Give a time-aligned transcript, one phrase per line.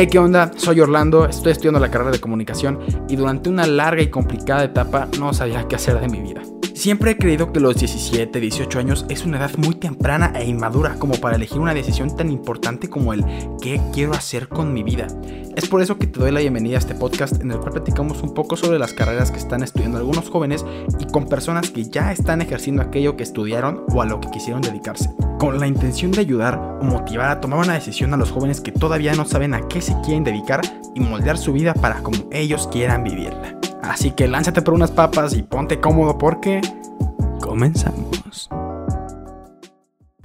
[0.00, 0.52] Hey, ¿qué onda?
[0.56, 2.78] Soy Orlando, estoy estudiando la carrera de comunicación
[3.08, 6.40] y durante una larga y complicada etapa no sabía qué hacer de mi vida.
[6.78, 10.94] Siempre he creído que los 17, 18 años es una edad muy temprana e inmadura
[10.94, 13.24] como para elegir una decisión tan importante como el
[13.60, 15.08] qué quiero hacer con mi vida.
[15.56, 18.22] Es por eso que te doy la bienvenida a este podcast en el cual platicamos
[18.22, 20.64] un poco sobre las carreras que están estudiando algunos jóvenes
[21.00, 24.62] y con personas que ya están ejerciendo aquello que estudiaron o a lo que quisieron
[24.62, 25.10] dedicarse.
[25.40, 28.70] Con la intención de ayudar o motivar a tomar una decisión a los jóvenes que
[28.70, 30.60] todavía no saben a qué se quieren dedicar
[30.94, 33.58] y moldear su vida para como ellos quieran vivirla.
[33.82, 36.60] Así que lánzate por unas papas y ponte cómodo porque
[37.40, 38.48] comenzamos.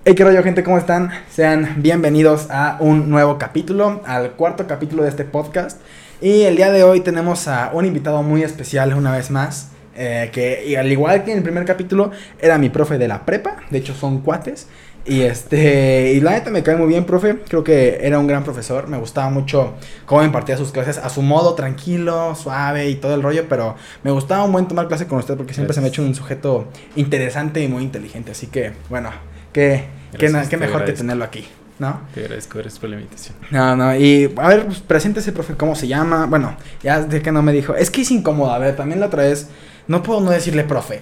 [0.06, 1.12] Hey, qué rollo, gente, ¿cómo están?
[1.30, 5.80] Sean bienvenidos a un nuevo capítulo, al cuarto capítulo de este podcast.
[6.22, 9.70] Y el día de hoy tenemos a un invitado muy especial una vez más.
[9.96, 13.58] Eh, que al igual que en el primer capítulo, era mi profe de la prepa.
[13.70, 14.68] De hecho, son cuates.
[15.06, 17.40] Y este, y la neta me cae muy bien, profe.
[17.48, 18.88] Creo que era un gran profesor.
[18.88, 19.74] Me gustaba mucho
[20.06, 23.46] cómo impartía sus clases a su modo, tranquilo, suave y todo el rollo.
[23.50, 26.04] Pero me gustaba un buen tomar clase con usted porque siempre se me ha hecho
[26.04, 28.32] un sujeto interesante y muy inteligente.
[28.32, 29.10] Así que, bueno,
[29.52, 29.86] qué,
[30.18, 31.46] qué, qué mejor que tenerlo aquí.
[31.80, 32.02] ¿no?
[32.14, 33.36] Te agradezco, gracias por la invitación.
[33.52, 36.28] No, no, y a ver, pues, preséntese, profe, ¿cómo se llama?
[36.28, 39.08] Bueno, ya de que no me dijo, es que es incómodo, a ver, también la
[39.08, 39.50] otra vez,
[39.88, 41.02] no puedo no decirle profe.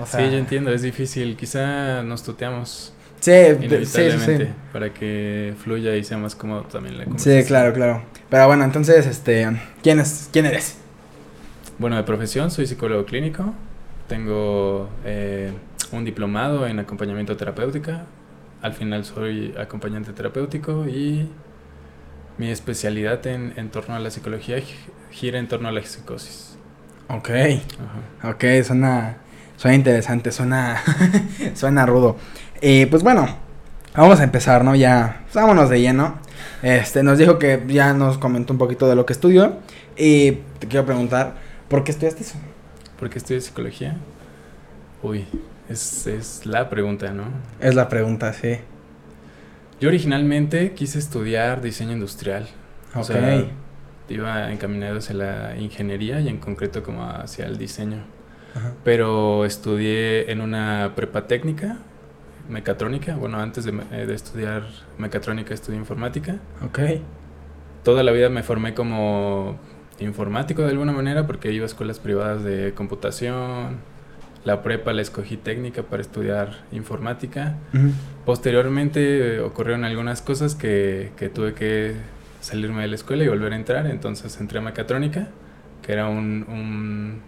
[0.00, 2.92] O sea, sí, yo entiendo, es difícil, quizá nos tuteamos.
[3.20, 7.42] Sí, inevitablemente, sí, para que fluya y sea más cómodo también la conversación.
[7.42, 8.02] Sí, claro, claro.
[8.30, 9.48] Pero bueno, entonces, este,
[9.82, 10.78] ¿quién es, quién eres?
[11.78, 13.54] Bueno, de profesión soy psicólogo clínico.
[14.08, 15.52] Tengo eh,
[15.92, 18.04] un diplomado en acompañamiento terapéutica.
[18.62, 21.28] Al final soy acompañante terapéutico y
[22.38, 24.56] mi especialidad en, en torno a la psicología
[25.10, 26.56] gira en torno a la psicosis.
[27.08, 27.30] Ok.
[27.30, 28.30] Ajá.
[28.30, 29.18] Ok, suena,
[29.56, 30.82] suena interesante, suena,
[31.54, 32.16] suena rudo.
[32.60, 33.28] Y pues bueno,
[33.94, 34.74] vamos a empezar, ¿no?
[34.74, 36.18] Ya, pues, vámonos de lleno.
[36.62, 39.58] Este, nos dijo que ya nos comentó un poquito de lo que estudió.
[39.96, 41.34] Y te quiero preguntar,
[41.68, 42.38] ¿por qué estudiaste eso?
[42.98, 43.96] ¿Por qué estudié psicología?
[45.02, 45.24] Uy,
[45.68, 47.24] es, es la pregunta, ¿no?
[47.60, 48.58] Es la pregunta, sí.
[49.80, 52.48] Yo originalmente quise estudiar diseño industrial.
[52.94, 53.00] Ok.
[53.00, 53.44] O sea,
[54.08, 57.98] iba encaminado hacia la ingeniería y en concreto como hacia el diseño.
[58.56, 58.72] Ajá.
[58.82, 61.78] Pero estudié en una prepa técnica
[62.48, 63.16] mecatrónica.
[63.16, 64.64] Bueno, antes de, eh, de, estudiar
[64.98, 66.36] mecatrónica estudié informática.
[66.64, 66.80] Ok.
[67.84, 69.58] Toda la vida me formé como
[70.00, 73.76] informático de alguna manera porque iba a escuelas privadas de computación.
[74.44, 77.56] La prepa la escogí técnica para estudiar informática.
[77.74, 77.92] Uh -huh.
[78.24, 81.94] Posteriormente eh, ocurrieron algunas cosas que, que tuve que
[82.40, 83.86] salirme de la escuela y volver a entrar.
[83.86, 85.28] Entonces entré a mecatrónica,
[85.82, 87.20] que era un, un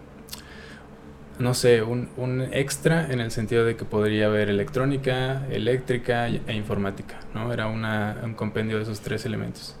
[1.41, 6.53] no sé, un, un, extra en el sentido de que podría haber electrónica, eléctrica e
[6.53, 7.51] informática, ¿no?
[7.51, 9.75] Era una, un compendio de esos tres elementos.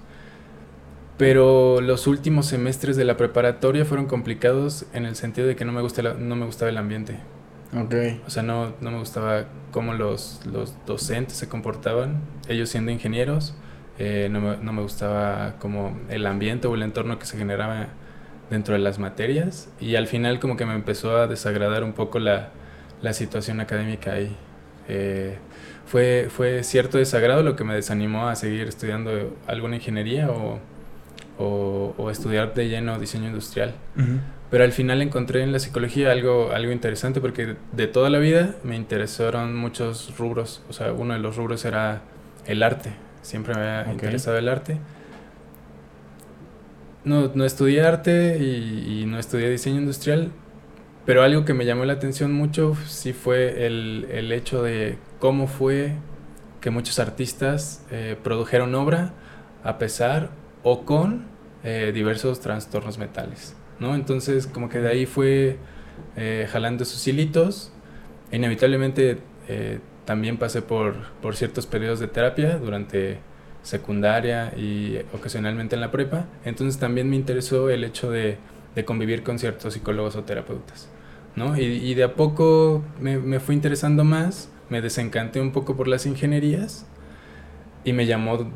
[1.17, 5.71] Pero los últimos semestres de la preparatoria fueron complicados en el sentido de que no
[5.71, 7.19] me, gusta la, no me gustaba el ambiente.
[7.73, 8.21] Okay.
[8.25, 13.53] O sea, no, no me gustaba cómo los, los docentes se comportaban, ellos siendo ingenieros.
[13.99, 17.89] Eh, no, me, no me gustaba como el ambiente o el entorno que se generaba
[18.51, 22.19] dentro de las materias y al final como que me empezó a desagradar un poco
[22.19, 22.49] la,
[23.01, 24.35] la situación académica ahí.
[24.87, 25.37] Eh,
[25.85, 30.59] fue, fue cierto desagrado lo que me desanimó a seguir estudiando alguna ingeniería o,
[31.39, 33.73] o, o estudiar de lleno diseño industrial.
[33.95, 34.19] Uh -huh.
[34.51, 38.55] Pero al final encontré en la psicología algo, algo interesante porque de toda la vida
[38.63, 40.61] me interesaron muchos rubros.
[40.69, 42.01] O sea, uno de los rubros era
[42.45, 42.91] el arte.
[43.21, 43.93] Siempre me había okay.
[43.93, 44.77] interesado el arte
[47.03, 50.31] no, no estudié arte y, no estudié diseño industrial,
[51.05, 55.47] pero algo que me llamó la atención mucho sí fue el, el hecho de cómo
[55.47, 55.95] fue
[56.61, 59.13] que muchos artistas eh, produjeron obra
[59.63, 60.29] a pesar
[60.63, 61.25] o con
[61.63, 63.95] eh, diversos trastornos mentales, ¿no?
[63.95, 65.57] Entonces como que de ahí fue
[66.15, 67.73] eh, jalando sus hilitos,
[68.31, 69.17] inevitablemente
[70.05, 73.19] también pasé por, por ciertos periodos de terapia durante
[73.63, 76.25] secundaria y ocasionalmente en la prepa.
[76.45, 78.37] Entonces también me interesó el hecho de,
[78.75, 80.89] de convivir con ciertos psicólogos o terapeutas.
[81.35, 81.57] ¿no?
[81.57, 85.87] Y, y de a poco me, me, fui interesando más, me desencanté un poco por
[85.87, 86.85] las ingenierías
[87.83, 88.51] y me llamó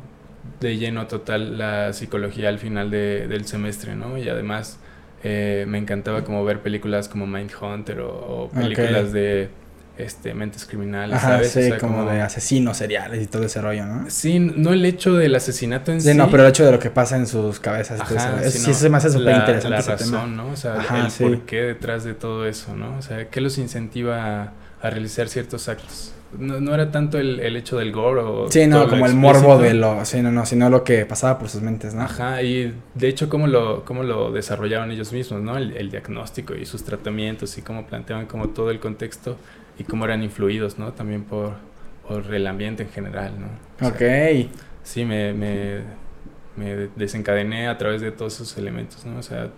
[0.60, 4.18] de lleno total la psicología al final de, del semestre, ¿no?
[4.18, 4.78] Y además
[5.24, 9.12] eh, me encantaba como ver películas como Mindhunter o, o películas okay.
[9.12, 9.48] de
[9.98, 11.52] este, mentes criminales, Ajá, ¿sabes?
[11.52, 14.10] Sí, o sea, como, como, de asesinos seriales y todo ese rollo, ¿no?
[14.10, 16.10] Sí, no el hecho del asesinato en sí.
[16.10, 18.00] Sí, no, pero el hecho de lo que pasa en sus cabezas.
[18.00, 19.70] Ajá, sí, sí, eso me hace súper interesante.
[19.70, 20.26] La razón, tema.
[20.26, 20.48] ¿no?
[20.50, 21.24] O sea, Ajá, el sí.
[21.24, 22.96] por qué detrás de todo eso, ¿no?
[22.98, 24.52] O sea, ¿qué los incentiva a,
[24.82, 26.12] a realizar ciertos actos?
[26.38, 28.50] no, no era tanto el, el, hecho del gore o...
[28.50, 30.04] Sí, no, como el morbo de lo...
[30.04, 32.02] Sí, no, no, sino lo que pasaba por sus mentes, ¿no?
[32.02, 35.56] Ajá, y de hecho cómo lo, cómo lo desarrollaban ellos mismos, ¿no?
[35.56, 39.36] El, el diagnóstico y sus tratamientos y cómo planteaban como todo el contexto
[39.78, 40.92] y cómo eran influidos, ¿no?
[40.92, 41.54] También por,
[42.06, 43.86] por el ambiente en general, ¿no?
[43.86, 44.02] O ok.
[44.82, 45.80] sí, me, me,
[46.56, 49.18] me desencadené a través de todos esos elementos, ¿no?
[49.18, 49.50] O sea,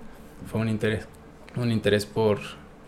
[0.50, 1.06] fue un interés,
[1.56, 2.38] un interés por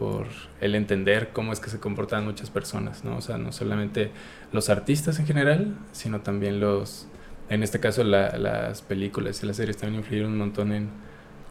[0.00, 0.28] por
[0.62, 3.18] el entender cómo es que se comportan muchas personas, ¿no?
[3.18, 4.10] O sea, no solamente
[4.50, 7.06] los artistas en general, sino también los,
[7.50, 10.88] en este caso la, las películas y las series también influyeron un montón en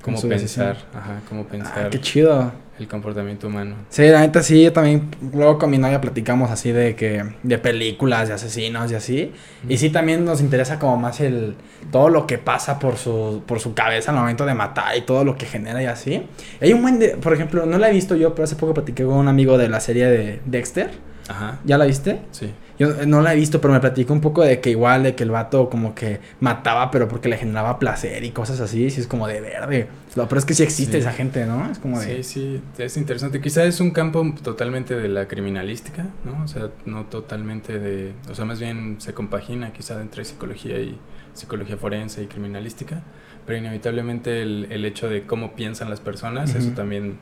[0.01, 2.51] cómo pensar, ajá, cómo Ah, pensar qué chido.
[2.79, 3.75] el comportamiento humano.
[3.89, 7.57] Sí, la neta sí, yo también, luego con mi novia platicamos así de que, de
[7.57, 9.31] películas, de asesinos y así.
[9.67, 11.55] Y sí también nos interesa como más el,
[11.91, 15.25] todo lo que pasa por su, por su cabeza al momento de matar y todo
[15.25, 16.23] lo que genera y así.
[16.61, 19.03] Hay un buen de, por ejemplo, no la he visto yo, pero hace poco platiqué
[19.03, 20.89] con un amigo de la serie de Dexter.
[21.27, 22.21] Ajá, ¿Ya la viste?
[22.31, 22.49] sí.
[22.79, 25.13] Yo eh, no la he visto, pero me platicó un poco de que igual, de
[25.13, 28.85] que el vato como que mataba, pero porque le generaba placer y cosas así.
[28.85, 29.87] Y sí es como de verde.
[30.15, 30.97] Lo, pero es que sí existe Sí.
[30.99, 31.69] esa gente, ¿no?
[31.69, 32.23] Es como de...
[32.23, 33.41] Sí, sí, es interesante.
[33.41, 36.43] Quizá es un campo totalmente de la criminalística, ¿no?
[36.43, 38.13] O sea, no totalmente de...
[38.31, 40.97] O sea, más bien se compagina quizá entre psicología y
[41.33, 43.03] psicología forense y criminalística,
[43.45, 47.17] pero inevitablemente el, el hecho de cómo piensan las personas, eso también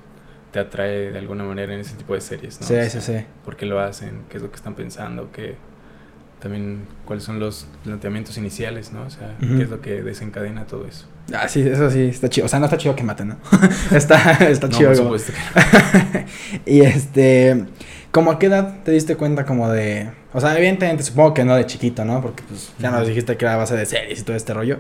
[0.51, 2.67] te atrae de alguna manera en ese tipo de series, ¿no?
[2.67, 3.25] Sí, O sí, sea, sí.
[3.45, 4.21] ¿Por qué lo hacen?
[4.29, 5.31] ¿Qué es lo que están pensando?
[5.31, 5.55] ¿Qué...
[6.39, 9.01] También cuáles son los planteamientos iniciales, ¿no?
[9.01, 11.07] O sea, qué es lo que desencadena todo eso.
[11.33, 12.45] Ah, sí, eso sí, está chido.
[12.45, 13.37] O sea, no está chido que maten, ¿no?
[13.91, 14.89] está, está No, chido.
[14.89, 16.25] por como- supuesto que
[16.71, 17.65] y este,
[18.11, 20.11] ¿cómo a qué edad te diste cuenta como de...
[20.31, 22.21] O sea, evidentemente supongo que no de chiquito, ¿no?
[22.21, 24.79] Porque pues ya nos dijiste que era base de series y todo este rollo.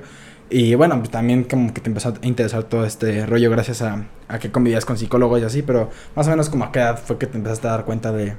[0.49, 4.05] Y bueno, pues también como que te empezó a interesar todo este rollo gracias a,
[4.27, 6.97] a que convivías con psicólogos y así, pero más o menos como a qué edad
[6.97, 8.35] fue que te empezaste a dar cuenta de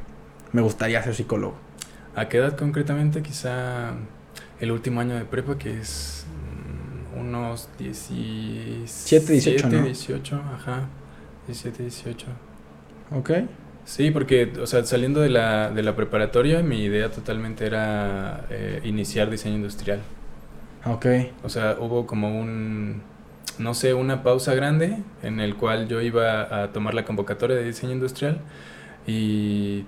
[0.52, 1.56] me gustaría ser psicólogo.
[2.14, 3.22] ¿A qué edad concretamente?
[3.22, 3.92] Quizá
[4.60, 6.26] el último año de prepa, que es
[7.14, 9.82] mm, unos 17, 18, ¿no?
[9.82, 10.88] 18, ajá.
[11.46, 12.26] 17, 18.
[13.12, 13.30] ¿Ok?
[13.84, 18.80] Sí, porque, o sea, saliendo de la, de la preparatoria, mi idea totalmente era eh,
[18.84, 20.00] iniciar diseño industrial.
[20.84, 21.06] Ok.
[21.42, 23.02] O sea, hubo como un,
[23.58, 27.64] no sé, una pausa grande en el cual yo iba a tomar la convocatoria de
[27.64, 28.40] diseño industrial
[29.06, 29.84] y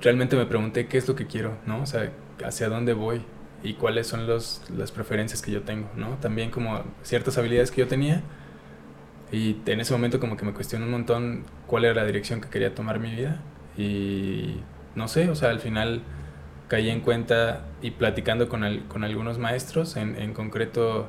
[0.00, 1.82] realmente me pregunté qué es lo que quiero, ¿no?
[1.82, 2.10] O sea,
[2.44, 3.22] hacia dónde voy
[3.62, 6.16] y cuáles son los, las preferencias que yo tengo, ¿no?
[6.20, 8.22] También como ciertas habilidades que yo tenía
[9.30, 12.48] y en ese momento como que me cuestioné un montón cuál era la dirección que
[12.48, 13.40] quería tomar mi vida
[13.76, 14.60] y
[14.94, 16.02] no sé, o sea, al final
[16.72, 21.06] caí en cuenta y platicando con, con algunos maestros, en, en concreto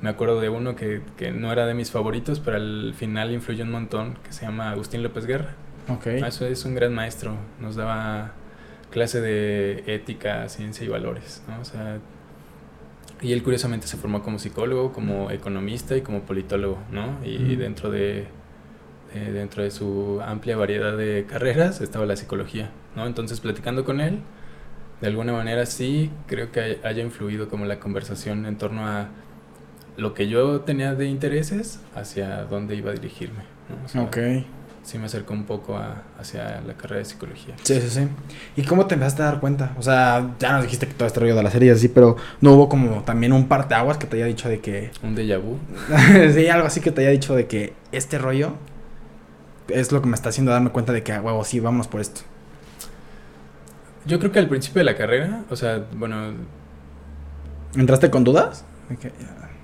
[0.00, 3.64] me acuerdo de uno que, que no era de mis favoritos, pero al final influyó
[3.64, 5.56] un montón, que se llama Agustín López Guerra.
[5.88, 6.06] Ok.
[6.22, 8.34] Ah, Eso es un gran maestro, nos daba
[8.92, 11.60] clase de ética, ciencia y valores, ¿no?
[11.60, 11.98] O sea,
[13.20, 17.18] y él curiosamente se formó como psicólogo, como economista y como politólogo, ¿no?
[17.24, 18.28] Y dentro de
[19.12, 23.08] eh, dentro de su amplia variedad de carreras estaba la psicología, ¿no?
[23.08, 24.20] Entonces platicando con él,
[25.00, 29.08] de alguna manera sí creo que hay- haya influido como la conversación en torno a
[29.96, 33.84] lo que yo tenía de intereses hacia dónde iba a dirigirme, ¿no?
[33.84, 34.16] O sea, Ok.
[34.82, 37.54] sí me acercó un poco a- hacia la carrera de psicología.
[37.64, 38.08] Sí, sí, sí.
[38.56, 39.74] ¿Y cómo te empezaste a dar cuenta?
[39.78, 42.16] O sea, ya nos dijiste que todo este rollo de la serie y así, pero
[42.40, 44.90] no hubo como también un parteaguas que te haya dicho de que.
[45.02, 45.58] Un déjà vu.
[46.34, 48.52] sí, algo así que te haya dicho de que este rollo
[49.68, 52.00] es lo que me está haciendo darme cuenta de que, a huevo, sí, vámonos por
[52.00, 52.22] esto.
[54.06, 56.32] Yo creo que al principio de la carrera, o sea, bueno,
[57.76, 58.64] ¿Entraste con dudas?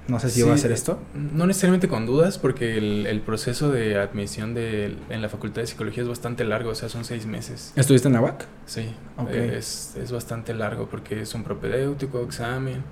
[0.06, 1.00] No sé si iba a Sí, hacer esto.
[1.14, 5.66] no necesariamente con dudas, porque el, el proceso de admisión de, en la Facultad de
[5.66, 7.72] Psicología es bastante largo, o sea, son seis meses.
[7.74, 8.46] ¿Estuviste en la UAC?
[8.66, 9.30] Sí, Ok.
[9.32, 12.84] eh, es, es bastante largo porque es un propedéutico, examen,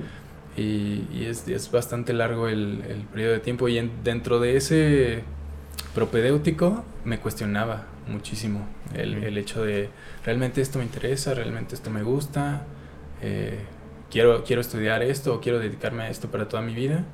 [0.57, 3.69] y, y es, es bastante largo el, el periodo de tiempo.
[3.69, 5.23] Y en- dentro de ese
[5.95, 9.91] propedéutico me cuestionaba muchísimo el, el hecho de,
[10.25, 12.67] realmente esto me interesa, realmente esto me gusta,
[13.23, 13.59] eh,
[14.11, 17.05] quiero, quiero estudiar esto o quiero dedicarme a esto para toda mi vida.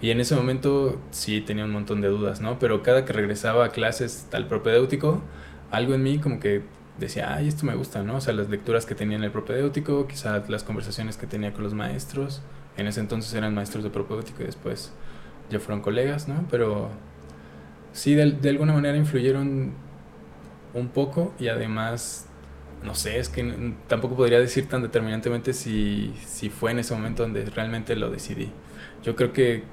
[0.00, 2.58] Y en ese momento sí tenía un montón de dudas, ¿no?
[2.58, 5.22] Pero cada que regresaba a clases al propedéutico,
[5.70, 6.62] algo en mí como que
[6.98, 8.16] decía, ay, esto me gusta, ¿no?
[8.16, 11.64] O sea, las lecturas que tenía en el propedéutico, quizás las conversaciones que tenía con
[11.64, 12.42] los maestros.
[12.76, 14.92] En ese entonces eran maestros de propedéutico y después
[15.50, 16.46] ya fueron colegas, ¿no?
[16.50, 16.90] Pero
[17.92, 19.72] sí, de, de alguna manera influyeron
[20.74, 22.26] un poco y además,
[22.82, 27.22] no sé, es que tampoco podría decir tan determinantemente si, si fue en ese momento
[27.22, 28.52] donde realmente lo decidí.
[29.02, 29.64] Yo creo que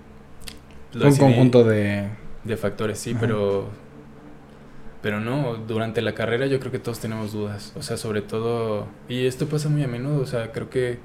[0.94, 2.10] lo un conjunto de.
[2.44, 3.20] de factores, sí, Ajá.
[3.20, 3.70] pero
[5.02, 7.74] Pero no, durante la carrera yo creo que todos tenemos dudas.
[7.75, 11.00] O sea, sobre todo, y esto pasa muy a menudo, o sea, creo que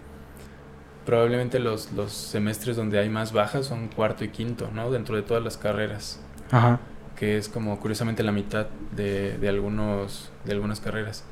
[1.05, 4.91] probablemente los, los semestres donde hay más bajas son cuarto y quinto, ¿no?
[4.91, 6.21] Dentro de todas las carreras.
[6.51, 6.81] Ajá.
[7.21, 11.23] Que es como curiosamente la mitad de, de algunos, de algunas carreras.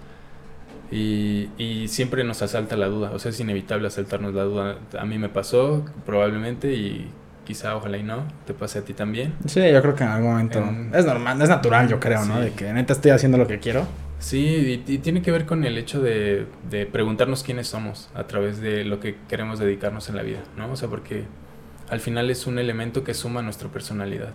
[0.91, 4.77] Y, y siempre nos asalta la duda, o sea, es inevitable asaltarnos la duda.
[4.99, 7.11] A mí me pasó, probablemente, y
[7.47, 9.35] quizá, ojalá y no, te pase a ti también.
[9.47, 10.59] Sí, yo creo que en algún momento.
[10.61, 12.37] En- Es normal, es natural, yo creo, ¿no?
[12.37, 12.41] Sí.
[12.45, 13.87] De que neta estoy haciendo lo que quiero.
[14.19, 18.25] Sí, y, y tiene que ver con el hecho de, de preguntarnos quiénes somos a
[18.25, 20.73] través de lo que queremos dedicarnos en la vida, ¿no?
[20.73, 21.25] O sea, porque
[21.91, 24.31] al final es un elemento que suma nuestra personalidad.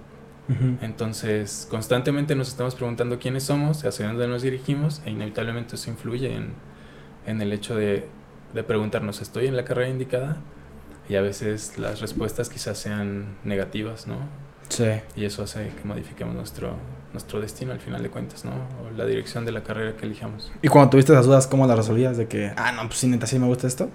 [0.81, 6.35] Entonces, constantemente nos estamos preguntando quiénes somos, hacia dónde nos dirigimos, e inevitablemente eso influye
[6.35, 6.53] en,
[7.25, 8.07] en el hecho de,
[8.53, 10.38] de preguntarnos, ¿estoy en la carrera indicada?
[11.07, 14.17] Y a veces las respuestas quizás sean negativas, ¿no?
[14.69, 14.85] Sí.
[15.15, 16.75] Y eso hace que modifiquemos nuestro,
[17.12, 18.51] nuestro destino al final de cuentas, ¿no?
[18.51, 20.51] O la dirección de la carrera que elijamos.
[20.62, 22.17] Y cuando tuviste esas dudas, ¿cómo las resolvías?
[22.17, 23.89] De que, ah, no, pues sí, neta, sí me gusta esto.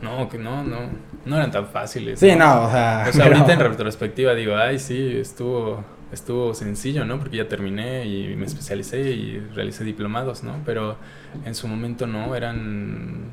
[0.00, 0.78] No, que no, no,
[1.24, 2.18] no eran tan fáciles.
[2.20, 3.06] Sí, no, o sea.
[3.08, 7.18] O sea, pero- ahorita en retrospectiva digo, ay, sí, estuvo, estuvo sencillo, ¿no?
[7.18, 10.56] Porque ya terminé y me especialicé y realicé diplomados, ¿no?
[10.64, 10.96] Pero
[11.44, 13.32] en su momento no, eran...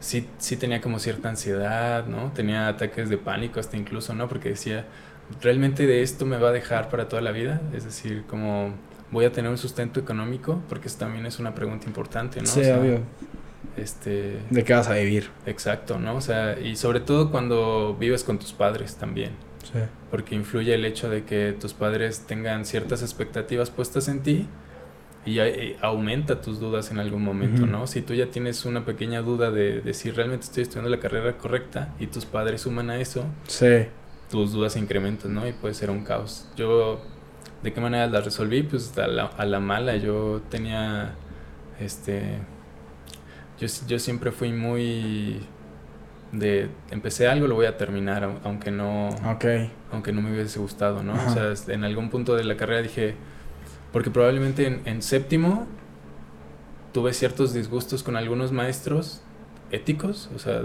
[0.00, 2.32] Sí, sí tenía como cierta ansiedad, ¿no?
[2.32, 4.28] Tenía ataques de pánico hasta incluso, ¿no?
[4.28, 4.86] Porque decía,
[5.42, 7.60] ¿realmente de esto me va a dejar para toda la vida?
[7.74, 8.72] Es decir, como
[9.10, 12.46] voy a tener un sustento económico, porque eso también es una pregunta importante, ¿no?
[12.46, 13.00] Sí, O sea, obvio.
[13.76, 15.30] Este, ¿De qué vas a vivir?
[15.46, 16.16] Exacto, ¿no?
[16.16, 19.30] O sea, y sobre todo cuando vives con tus padres también,
[19.62, 19.78] Sí.
[20.10, 24.46] porque influye el hecho de que tus padres tengan ciertas expectativas puestas en ti
[25.26, 27.66] y, y aumenta tus dudas en algún momento.
[27.66, 27.86] ¿no?
[27.86, 31.36] Si tú ya tienes una pequeña duda de, de si realmente estoy estudiando la carrera
[31.36, 33.86] correcta y tus padres suman a eso, Sí.
[34.30, 35.46] tus dudas se incrementan, ¿no?
[35.46, 36.48] Y puede ser un caos.
[36.56, 37.00] Yo,
[37.62, 38.62] ¿de qué manera las resolví?
[38.62, 39.96] Pues a la, a la mala.
[39.96, 41.12] Yo tenía,
[41.80, 42.38] este,
[43.60, 45.40] yo, yo siempre fui muy
[46.32, 49.10] de, empecé algo, lo voy a terminar, au- aunque no,
[49.92, 51.12] aunque no me hubiese gustado, ¿no?
[51.14, 51.30] Ajá.
[51.50, 53.14] O sea, en algún punto de la carrera dije,
[53.92, 55.66] porque probablemente en, en séptimo
[56.92, 59.20] tuve ciertos disgustos con algunos maestros
[59.70, 60.62] éticos, o sea,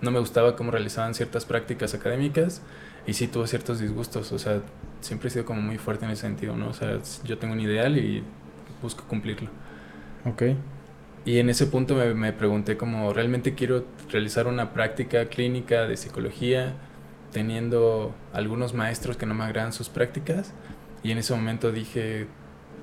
[0.00, 2.62] no me gustaba cómo realizaban ciertas prácticas académicas
[3.06, 4.60] y sí tuve ciertos disgustos, o sea,
[5.00, 6.68] siempre he sido como muy fuerte en ese sentido, ¿no?
[6.68, 8.22] O sea, yo tengo un ideal y
[8.82, 9.50] busco cumplirlo.
[10.24, 10.42] Ok.
[11.24, 15.96] Y en ese punto me, me pregunté como, ¿realmente quiero realizar una práctica clínica de
[15.96, 16.74] psicología
[17.32, 20.52] teniendo algunos maestros que no me agradan sus prácticas?
[21.02, 22.26] Y en ese momento dije,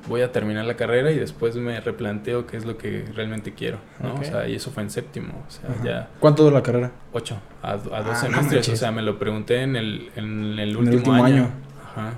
[0.08, 3.80] voy a terminar la carrera y después me replanteo qué es lo que realmente quiero,
[4.00, 4.13] ¿no?
[4.15, 5.84] O sea, y eso fue en séptimo, o sea, Ajá.
[5.84, 6.92] ya ¿Cuánto dura la carrera?
[7.12, 7.92] ocho, a, a dos
[8.24, 10.96] Ah, no semestres, o sea, me lo pregunté en el, en el En último, el
[10.98, 11.44] último año.
[11.46, 11.50] año.
[11.84, 12.13] Ajá.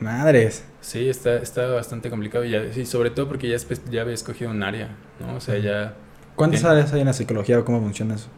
[0.00, 0.64] Madres.
[0.80, 4.14] Sí, está, está bastante complicado y ya, sí, sobre todo porque ya, espe- ya había
[4.14, 4.88] escogido un área,
[5.20, 5.36] ¿no?
[5.36, 5.94] O sea, ya...
[6.36, 8.28] ¿Cuántas áreas hay en la psicología o cómo funciona eso?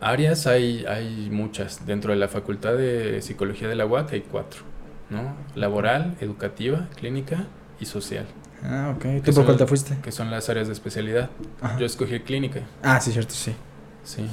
[0.00, 1.84] Áreas hay, hay muchas.
[1.86, 4.62] Dentro de la Facultad de Psicología de la UAC hay cuatro,
[5.10, 5.34] ¿no?
[5.54, 7.44] Laboral, educativa, clínica
[7.78, 8.24] y social,
[8.62, 9.22] Ah, ok.
[9.24, 9.96] ¿Tú por cuál te fuiste?
[10.02, 11.30] que son las áreas de especialidad.
[11.62, 11.78] Ajá.
[11.78, 13.54] Yo escogí clínica, Ah, sí, cierto, sí.
[14.04, 14.26] sí.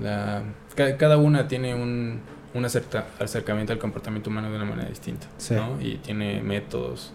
[0.00, 0.42] La,
[0.76, 2.20] ca- cada una tiene un,
[2.56, 5.54] un acerca- acercamiento al comportamiento humano de una manera distinta, Sí.
[5.54, 5.80] ¿no?
[5.80, 7.12] Y tiene métodos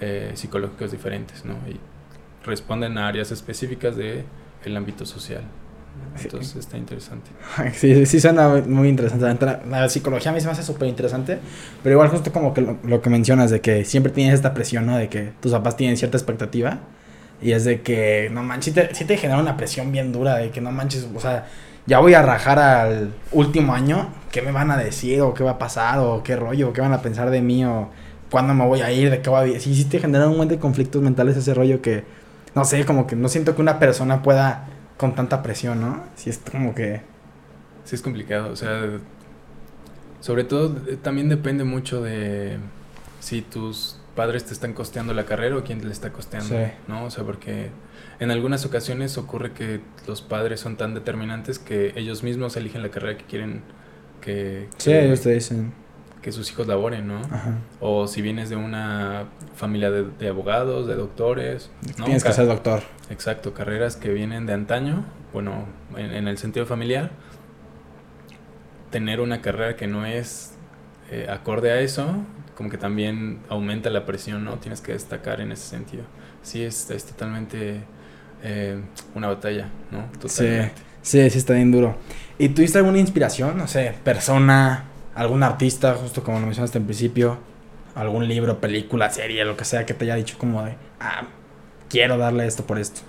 [0.00, 1.54] eh, psicológicos diferentes, ¿no?
[1.68, 1.78] Y
[2.44, 4.24] responden a áreas específicas del
[4.64, 5.42] el ámbito social.
[6.22, 7.30] Entonces está interesante.
[7.74, 9.46] Sí, sí, sí suena muy interesante.
[9.68, 11.38] La psicología a mí se me hace súper interesante,
[11.82, 14.86] pero igual justo como que lo, lo que mencionas de que siempre tienes esta presión,
[14.86, 14.96] ¿no?
[14.96, 16.78] De que tus papás tienen cierta expectativa
[17.42, 20.36] y es de que, no manches, sí te, sí te genera una presión bien dura
[20.38, 21.46] de que no manches, o sea,
[21.86, 25.52] ya voy a rajar al último año, ¿qué me van a decir o qué va
[25.52, 27.88] a pasar o qué rollo, o qué van a pensar de mí o
[28.30, 29.60] cuándo me voy a ir, de qué voy a vivir?
[29.60, 32.04] Sí, sí te genera un montón de conflictos mentales ese rollo que,
[32.54, 36.04] no sé, como que no siento que una persona pueda con tanta presión, ¿no?
[36.14, 37.02] Sí es como que...
[37.84, 38.52] Sí, es complicado.
[38.52, 38.88] O sea,
[40.20, 42.58] sobre todo eh, también depende mucho de
[43.18, 46.48] si tus padres te están costeando la carrera o quién te la está costeando.
[46.48, 46.72] Sí.
[46.86, 47.04] ¿No?
[47.04, 47.70] O sea, porque
[48.22, 52.90] en algunas ocasiones ocurre que los padres son tan determinantes que ellos mismos eligen la
[52.90, 53.62] carrera que quieren
[54.20, 55.72] que, Sí, que, ellos te dicen.
[56.22, 57.18] que sus hijos laboren, ¿no?
[57.30, 57.58] Ajá.
[57.80, 59.24] O si vienes de una
[59.56, 61.70] familia de, de abogados, de doctores.
[61.98, 62.04] ¿no?
[62.04, 62.82] Tienes que ser doctor.
[63.10, 67.10] Exacto, carreras que vienen de antaño, bueno, en, en el sentido familiar,
[68.90, 70.54] tener una carrera que no es
[71.10, 72.06] eh, acorde a eso,
[72.56, 74.56] como que también aumenta la presión, ¿no?
[74.58, 76.04] Tienes que destacar en ese sentido.
[76.42, 77.80] Sí, es, es totalmente
[78.42, 78.80] eh,
[79.14, 80.04] una batalla, ¿no?
[80.18, 80.72] Totalmente.
[81.02, 81.96] Sí, sí está bien duro.
[82.38, 83.56] ¿Y tuviste alguna inspiración?
[83.56, 84.84] No sé, persona,
[85.14, 87.38] algún artista, justo como lo mencionaste en principio.
[87.94, 91.24] algún libro, película, serie, lo que sea que te haya dicho como de, ah,
[91.90, 93.02] quiero darle esto por esto.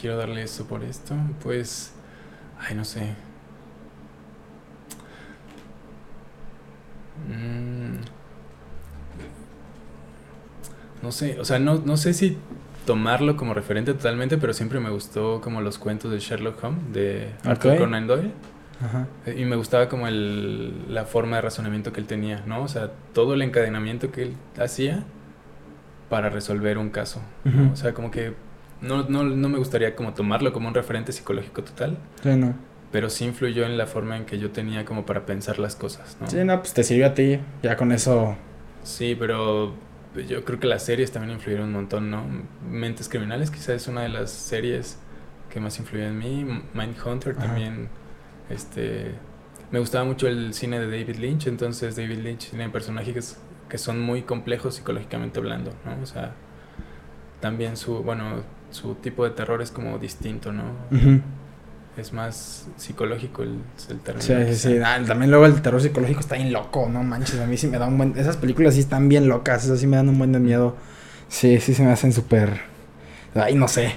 [0.00, 1.92] Quiero darle esto por esto, pues,
[2.58, 3.14] ay, no sé.
[7.28, 7.98] Mm.
[11.02, 12.36] no sé, o sea, no, no sé si
[12.88, 17.32] tomarlo como referente totalmente, pero siempre me gustó como los cuentos de Sherlock Holmes, de
[17.44, 18.32] Arthur Conan Doyle.
[19.36, 22.62] Y me gustaba como el, la forma de razonamiento que él tenía, ¿no?
[22.62, 25.04] O sea, todo el encadenamiento que él hacía
[26.08, 27.20] para resolver un caso.
[27.70, 28.32] O sea, como que
[28.80, 31.98] no, no, no, me gustaría como tomarlo como un referente psicológico total.
[32.22, 32.54] Sí, no.
[32.90, 36.16] Pero sí influyó en la forma en que yo tenía como para pensar las cosas,
[36.22, 36.30] ¿no?
[36.30, 38.34] Sí, no, pues te sirvió a ti, ya con eso.
[38.82, 39.74] Sí, pero
[40.26, 42.24] yo creo que las series también influyeron un montón, ¿no?
[42.68, 44.98] Mentes Criminales quizás es una de las series
[45.50, 46.62] que más influyó en mí.
[46.74, 47.88] Mindhunter también,
[48.50, 49.14] este...
[49.70, 54.00] Me gustaba mucho el cine de David Lynch, entonces David Lynch tiene personajes que son
[54.00, 56.02] muy complejos psicológicamente hablando, ¿no?
[56.02, 56.32] O sea,
[57.40, 60.64] también su, bueno, su tipo de terror es como distinto, ¿no?
[61.98, 63.58] Es más psicológico el,
[63.90, 64.22] el terror.
[64.22, 64.78] Sí, sí, sí.
[64.78, 67.40] Ah, también luego el terror psicológico está bien loco, no manches.
[67.40, 68.16] A mí sí me da un buen.
[68.16, 70.76] Esas películas sí están bien locas, esas sí me dan un buen de miedo.
[71.28, 72.60] Sí, sí se me hacen súper.
[73.34, 73.94] Ay, no sé.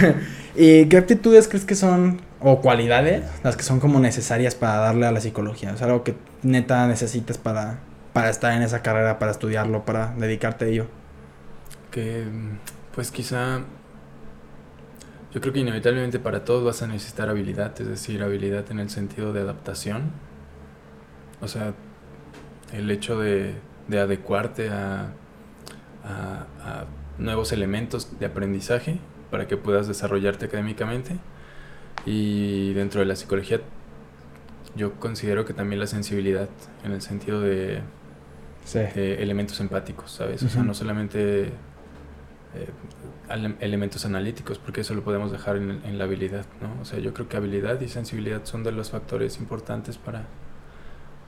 [0.56, 5.06] ¿Y qué aptitudes crees que son, o cualidades, las que son como necesarias para darle
[5.06, 5.72] a la psicología?
[5.74, 7.80] O sea, algo que neta necesitas para,
[8.14, 10.86] para estar en esa carrera, para estudiarlo, para dedicarte a ello.
[11.90, 12.24] Que,
[12.94, 13.60] pues quizá
[15.34, 18.88] yo creo que inevitablemente para todos vas a necesitar habilidad, es decir, habilidad en el
[18.88, 20.12] sentido de adaptación.
[21.40, 21.74] O sea,
[22.72, 23.56] el hecho de,
[23.90, 25.12] adecuarte a,
[27.18, 28.98] nuevos elementos de aprendizaje
[29.30, 31.18] para que puedas desarrollarte académicamente.
[32.06, 33.60] Y dentro de la psicología
[34.76, 36.48] yo considero que también la sensibilidad
[36.84, 37.82] en el sentido de,
[38.72, 40.44] elementos empáticos, ¿sabes?
[40.44, 41.50] O sea, no solamente
[42.54, 42.68] eh,
[43.60, 46.82] elementos analíticos, porque eso lo podemos dejar en, la habilidad, ¿no?
[46.82, 50.26] O sea, yo creo que habilidad y sensibilidad son de los factores importantes para,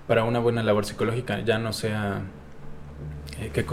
[0.07, 2.23] para una buena labor psicológica, ya no sea
[3.41, 3.65] eh, qué,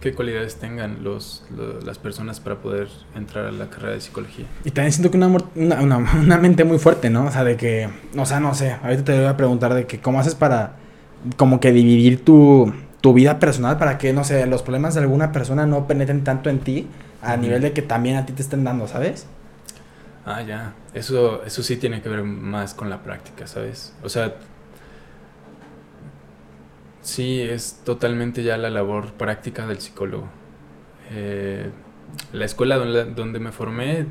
[0.00, 1.44] qué, cualidades tengan los,
[1.84, 4.46] las personas para poder entrar a la carrera de psicología.
[4.64, 7.26] Y también siento que una, una, una, mente muy fuerte, ¿no?
[7.26, 10.00] O sea, de que, o sea, no sé, ahorita te voy a preguntar de que
[10.00, 10.76] cómo haces para
[11.36, 12.72] como que dividir tu,
[13.04, 16.48] tu vida personal para que, no sé, los problemas de alguna persona no penetren tanto
[16.48, 16.88] en ti
[17.20, 19.26] a nivel de que también a ti te estén dando, ¿sabes?
[20.24, 20.72] Ah, ya.
[20.94, 23.94] Eso, eso sí tiene que ver más con la práctica, ¿sabes?
[24.02, 24.36] O sea,
[27.02, 30.26] sí es totalmente ya la labor práctica del psicólogo.
[31.10, 31.68] Eh,
[32.32, 34.06] la escuela donde, donde me formé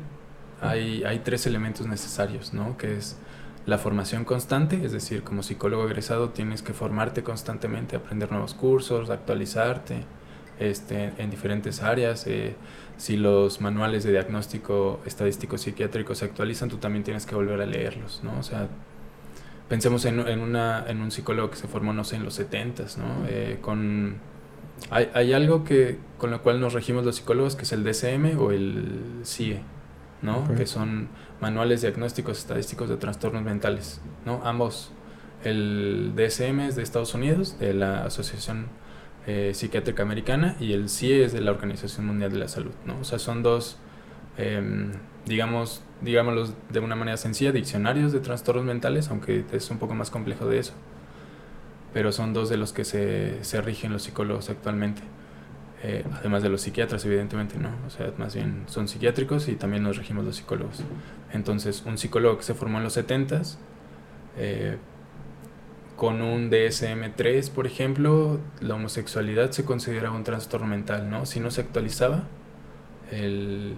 [0.60, 2.76] hay, hay tres elementos necesarios, ¿no?
[2.76, 3.16] Que es
[3.66, 9.08] la formación constante, es decir, como psicólogo egresado tienes que formarte constantemente, aprender nuevos cursos,
[9.08, 10.02] actualizarte
[10.58, 12.26] este, en diferentes áreas.
[12.26, 12.56] Eh,
[12.96, 17.66] si los manuales de diagnóstico estadístico psiquiátrico se actualizan, tú también tienes que volver a
[17.66, 18.38] leerlos, ¿no?
[18.38, 18.68] O sea,
[19.68, 22.84] pensemos en, en, una, en un psicólogo que se formó, no sé, en los 70
[22.98, 23.26] ¿no?
[23.28, 24.16] Eh, con,
[24.90, 28.38] hay, hay, algo que, con lo cual nos regimos los psicólogos, que es el DSM
[28.38, 29.60] o el CIE,
[30.22, 30.54] ¿no?
[30.54, 31.08] Que son
[31.40, 34.40] manuales diagnósticos estadísticos de trastornos mentales, ¿no?
[34.44, 34.90] Ambos.
[35.42, 38.66] El DSM es de Estados Unidos, de la Asociación
[39.26, 42.98] eh, Psiquiátrica Americana, y el CIE es de la Organización Mundial de la Salud, ¿no?
[43.00, 43.76] O sea, son dos,
[44.38, 44.92] em,
[45.26, 50.10] digamos, digámoslo de una manera sencilla, diccionarios de trastornos mentales, aunque es un poco más
[50.10, 50.72] complejo de eso.
[51.92, 55.02] Pero son dos de los que se, se rigen los psicólogos actualmente.
[55.86, 57.68] Eh, además de los psiquiatras, evidentemente, ¿no?
[57.86, 60.82] O sea, más bien son psiquiátricos y también nos regimos los psicólogos.
[61.30, 63.58] Entonces, un psicólogo que se formó en los 70s,
[64.38, 64.78] eh,
[65.96, 71.26] con un DSM-3, por ejemplo, la homosexualidad se consideraba un trastorno mental, ¿no?
[71.26, 72.22] Si no se actualizaba,
[73.10, 73.74] el,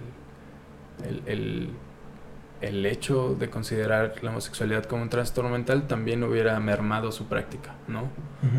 [1.25, 1.71] el,
[2.61, 7.75] el, hecho de considerar la homosexualidad como un trastorno mental también hubiera mermado su práctica,
[7.89, 8.09] ¿no?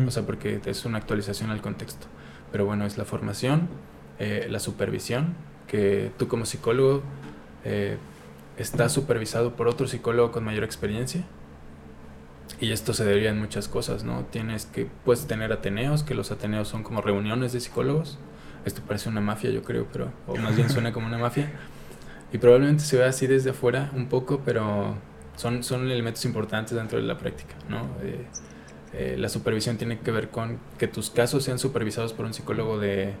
[0.05, 2.05] O sea, porque es una actualización al contexto.
[2.51, 3.67] Pero bueno, es la formación,
[4.19, 5.35] eh, la supervisión,
[5.67, 7.03] que tú como psicólogo
[7.63, 7.97] eh,
[8.57, 11.23] estás supervisado por otro psicólogo con mayor experiencia.
[12.59, 14.25] Y esto se debería en muchas cosas, ¿no?
[14.25, 18.17] Tienes que, puedes tener ateneos, que los ateneos son como reuniones de psicólogos.
[18.65, 21.49] Esto parece una mafia, yo creo, pero, o más bien suena como una mafia.
[22.33, 24.95] Y probablemente se vea así desde afuera un poco, pero
[25.35, 27.87] son, son elementos importantes dentro de la práctica, ¿no?
[28.01, 28.25] Eh,
[28.93, 32.79] eh, la supervisión tiene que ver con que tus casos sean supervisados por un psicólogo
[32.79, 33.13] de,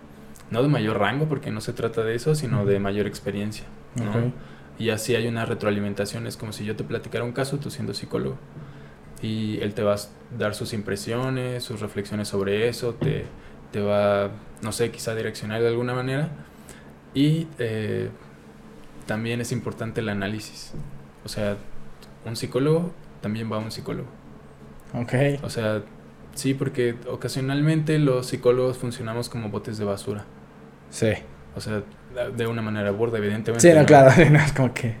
[0.51, 3.65] no de mayor rango, porque no se trata de eso, sino de mayor experiencia.
[4.79, 7.93] Y así hay una retroalimentación, es como si yo te platicara un caso, tú siendo
[7.93, 8.37] psicólogo.
[9.21, 9.99] Y él te va a
[10.37, 13.25] dar sus impresiones, sus reflexiones sobre eso, te,
[13.71, 16.29] te va, no sé, quizá direccionar de alguna manera.
[17.13, 18.09] Y eh,
[19.05, 20.71] también es importante el análisis.
[21.25, 21.57] O sea,
[22.25, 24.07] un psicólogo también va a un psicólogo.
[24.93, 25.13] Ok.
[25.43, 25.83] O sea,
[26.33, 30.25] sí, porque ocasionalmente los psicólogos funcionamos como botes de basura.
[30.89, 31.13] Sí.
[31.55, 31.83] O sea,
[32.35, 33.69] de una manera burda, evidentemente.
[33.69, 34.95] Sí, no, claro, no es como que...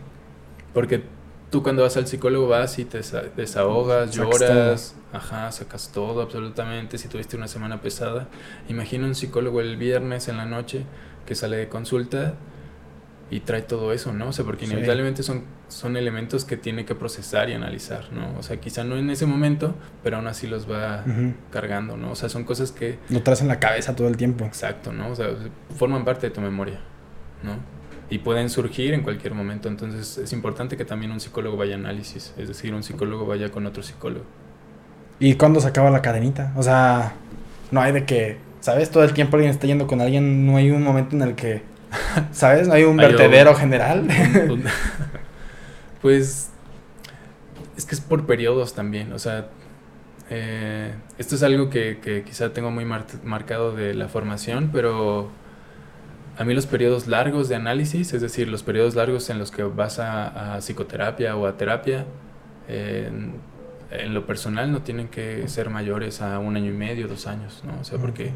[0.73, 1.03] Porque
[1.49, 3.01] tú cuando vas al psicólogo vas y te
[3.35, 6.97] desahogas, lloras, ajá, sacas todo absolutamente.
[6.97, 8.27] Si tuviste una semana pesada,
[8.67, 10.85] imagina un psicólogo el viernes en la noche
[11.25, 12.35] que sale de consulta
[13.31, 14.29] y trae todo eso, ¿no?
[14.29, 18.37] O sea, porque inevitablemente son, son elementos que tiene que procesar y analizar, ¿no?
[18.39, 21.03] O sea, quizá no en ese momento, pero aún así los va
[21.51, 22.11] cargando, ¿no?
[22.11, 22.97] O sea, son cosas que...
[23.09, 24.45] Lo traes en la cabeza todo el tiempo.
[24.45, 25.09] Exacto, ¿no?
[25.09, 25.27] O sea,
[25.75, 26.79] forman parte de tu memoria,
[27.43, 27.57] ¿no?
[28.09, 31.77] Y pueden surgir en cualquier momento, entonces es importante que también un psicólogo vaya a
[31.77, 34.25] análisis, es decir, un psicólogo vaya con otro psicólogo.
[35.19, 36.51] ¿Y cuándo se acaba la cadenita?
[36.55, 37.13] O sea,
[37.69, 38.89] no hay de que, ¿sabes?
[38.89, 41.61] Todo el tiempo alguien está yendo con alguien, no hay un momento en el que
[42.31, 42.67] ¿Sabes?
[42.67, 44.07] No hay un vertedero general.
[46.01, 46.49] pues
[47.77, 49.13] es que es por periodos también.
[49.13, 49.47] O sea,
[50.29, 55.31] eh, esto es algo que, que quizá tengo muy marcado de la formación, pero
[56.37, 59.63] a mí los periodos largos de análisis, es decir, los periodos largos en los que
[59.63, 62.05] vas a, psicoterapia o a terapia,
[62.67, 67.63] en lo personal no tienen que ser mayores a un año y medio, dos años,
[67.65, 67.81] ¿no?
[67.81, 68.31] O sea, porque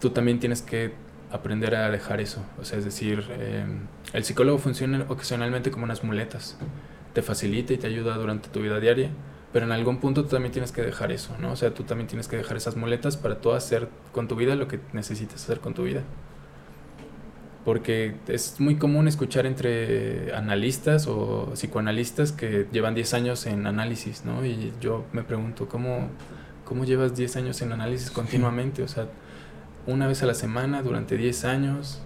[0.00, 0.92] tú también tienes que
[1.32, 2.44] aprender a dejar eso.
[2.60, 6.56] O sea, es decir, em, el psicólogo funciona ocasionalmente como unas muletas.
[7.14, 9.10] Te facilita y te ayuda durante tu vida diaria,
[9.52, 11.52] pero en algún punto tú también tienes que dejar eso, ¿no?
[11.52, 14.54] O sea, tú también tienes que dejar esas muletas para tú hacer con tu vida
[14.56, 16.02] lo que necesitas hacer con tu vida.
[17.64, 24.24] Porque es muy común escuchar entre analistas o psicoanalistas que llevan 10 años en análisis,
[24.24, 24.44] ¿no?
[24.44, 26.08] Y yo me pregunto, ¿cómo,
[26.64, 28.82] cómo llevas 10 años en análisis continuamente?
[28.82, 29.06] O sea,
[29.86, 32.02] una vez a la semana durante 10 años.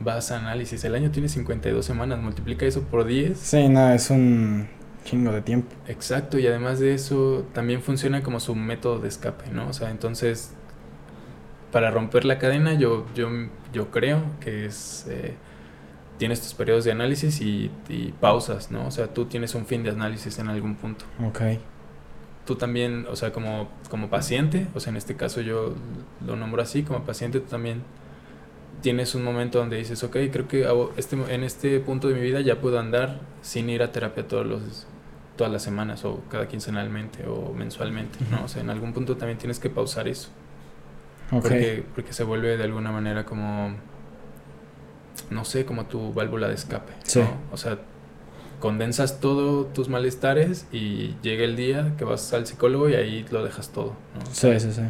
[0.00, 0.84] Vas a análisis.
[0.84, 2.20] El año tiene 52 semanas.
[2.20, 3.38] Multiplica eso por 10.
[3.38, 4.68] Sí, no, es un
[5.04, 5.74] chingo de tiempo.
[5.86, 6.38] Exacto.
[6.38, 9.68] Y además de eso, también funciona como su método de escape, ¿no?
[9.68, 10.52] O sea, entonces,
[11.72, 13.28] para romper la cadena, yo, yo,
[13.72, 15.06] yo creo que es...
[15.08, 15.34] Eh,
[16.18, 18.86] tienes tus periodos de análisis y, y, pausas, ¿no?
[18.86, 21.04] O sea, tú tienes un fin de análisis en algún punto.
[21.24, 21.40] Ok
[22.48, 25.74] tú también, o sea, como, como paciente, o sea, en este caso yo
[26.26, 27.82] lo nombro así, como paciente, tú también
[28.80, 32.40] tienes un momento donde dices, ok, creo que este, en este punto de mi vida
[32.40, 34.86] ya puedo andar sin ir a terapia todos los,
[35.36, 38.46] todas las semanas o cada quincenalmente o mensualmente, ¿no?
[38.46, 40.30] O sea, en algún punto también tienes que pausar eso.
[41.28, 43.76] Porque, porque se vuelve de alguna manera como,
[45.28, 46.94] no sé, como tu válvula de escape.
[47.16, 47.28] ¿no?
[47.52, 47.78] O sea,
[48.60, 53.44] condensas todos tus malestares y llega el día que vas al psicólogo y ahí lo
[53.44, 53.94] dejas todo.
[54.14, 54.26] ¿no?
[54.32, 54.82] Sí, sí, sí.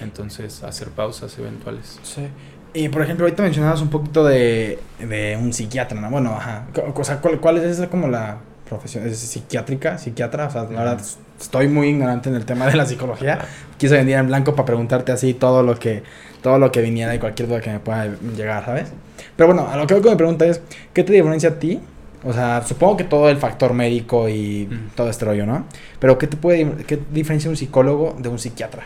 [0.00, 1.98] Entonces, hacer pausas eventuales.
[2.02, 2.28] Sí.
[2.74, 6.10] Y por ejemplo, ahorita mencionabas un poquito de, de un psiquiatra, ¿no?
[6.10, 6.66] Bueno, ajá.
[6.94, 9.06] O sea, ¿cuál, cuál es esa como la profesión?
[9.06, 9.98] ¿Es psiquiátrica?
[9.98, 10.46] ¿Psiquiatra?
[10.46, 11.00] O sea, la verdad,
[11.40, 13.40] estoy muy ignorante en el tema de la psicología.
[13.78, 16.02] Quise venir en blanco para preguntarte así todo lo que
[16.42, 18.92] todo lo que viniera y cualquier duda que me pueda llegar, ¿sabes?
[19.34, 20.60] Pero bueno, a lo que me pregunta es,
[20.92, 21.80] ¿qué te diferencia a ti
[22.24, 25.66] o sea, supongo que todo el factor médico y todo este rollo, ¿no?
[26.00, 28.84] Pero ¿qué te puede qué diferencia un psicólogo de un psiquiatra?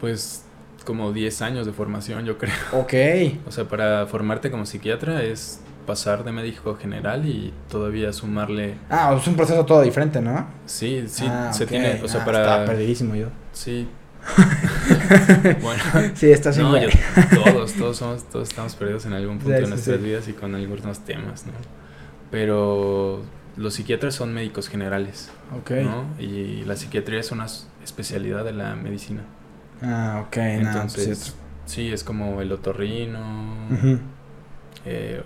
[0.00, 0.44] Pues
[0.84, 2.54] como 10 años de formación, yo creo.
[2.72, 2.94] Ok.
[3.46, 8.74] O sea, para formarte como psiquiatra es pasar de médico general y todavía sumarle...
[8.88, 10.46] Ah, es un proceso todo diferente, ¿no?
[10.66, 12.40] Sí, sí, ah, se tiene, o sea, ah, para...
[12.40, 13.28] Estaba perdidísimo yo.
[13.52, 13.88] Sí.
[15.62, 15.82] bueno.
[16.14, 16.74] Sí, está no,
[17.44, 21.00] todos, todos somos, todos estamos perdidos en algún punto de nuestras vidas y con algunos
[21.00, 21.52] temas, ¿no?
[22.30, 23.22] Pero
[23.56, 25.30] los psiquiatras son médicos generales.
[25.58, 25.70] Ok.
[25.82, 26.04] ¿no?
[26.18, 27.46] Y la psiquiatría es una
[27.82, 29.22] especialidad de la medicina.
[29.82, 30.36] Ah, ok.
[30.36, 31.34] Entonces,
[31.66, 33.18] sí, es como el otorrino,
[34.84, 35.22] eh,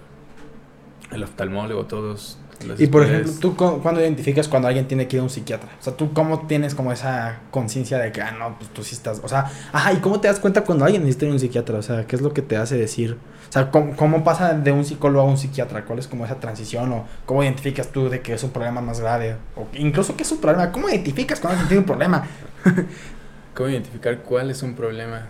[1.10, 2.38] el oftalmólogo, todos.
[2.78, 5.70] Y por ejemplo, ¿tú cuándo identificas cuando alguien tiene que ir a un psiquiatra?
[5.80, 8.94] O sea, ¿tú cómo tienes como esa conciencia de que, ah, no, pues tú sí
[8.94, 9.20] estás...
[9.22, 11.78] O sea, ajá, ¿y cómo te das cuenta cuando alguien necesita ir a un psiquiatra?
[11.78, 13.16] O sea, ¿qué es lo que te hace decir?
[13.48, 15.84] O sea, ¿cómo, pasa de un psicólogo a un psiquiatra?
[15.84, 16.92] ¿Cuál es como esa transición?
[16.92, 19.36] ¿O cómo identificas tú de que es un problema más grave?
[19.56, 20.72] O incluso que es un problema.
[20.72, 22.26] ¿Cómo identificas cuando alguien tiene un problema?
[23.54, 25.28] ¿Cómo identificar cuál es un problema?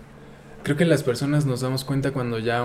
[0.62, 2.64] Creo que las personas nos damos cuenta cuando ya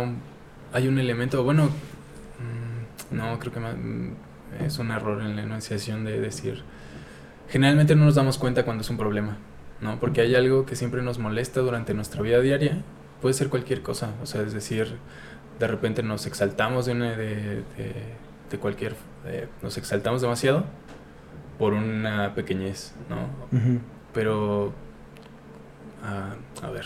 [0.71, 4.13] hay un elemento, bueno, mm, no, creo que mm,
[4.65, 6.63] es un error en la enunciación de decir,
[7.49, 9.37] generalmente no nos damos cuenta cuando es un problema,
[9.81, 9.99] ¿no?
[9.99, 12.81] Porque hay algo que siempre nos molesta durante nuestra vida diaria,
[13.21, 14.97] puede ser cualquier cosa, o sea, es decir,
[15.59, 17.63] de repente nos exaltamos de, de,
[18.49, 18.95] de, cualquier,
[19.61, 20.63] nos exaltamos demasiado
[21.57, 23.17] por una pequeñez, ¿no?
[24.13, 24.73] Pero,
[26.03, 26.85] ah, a ver,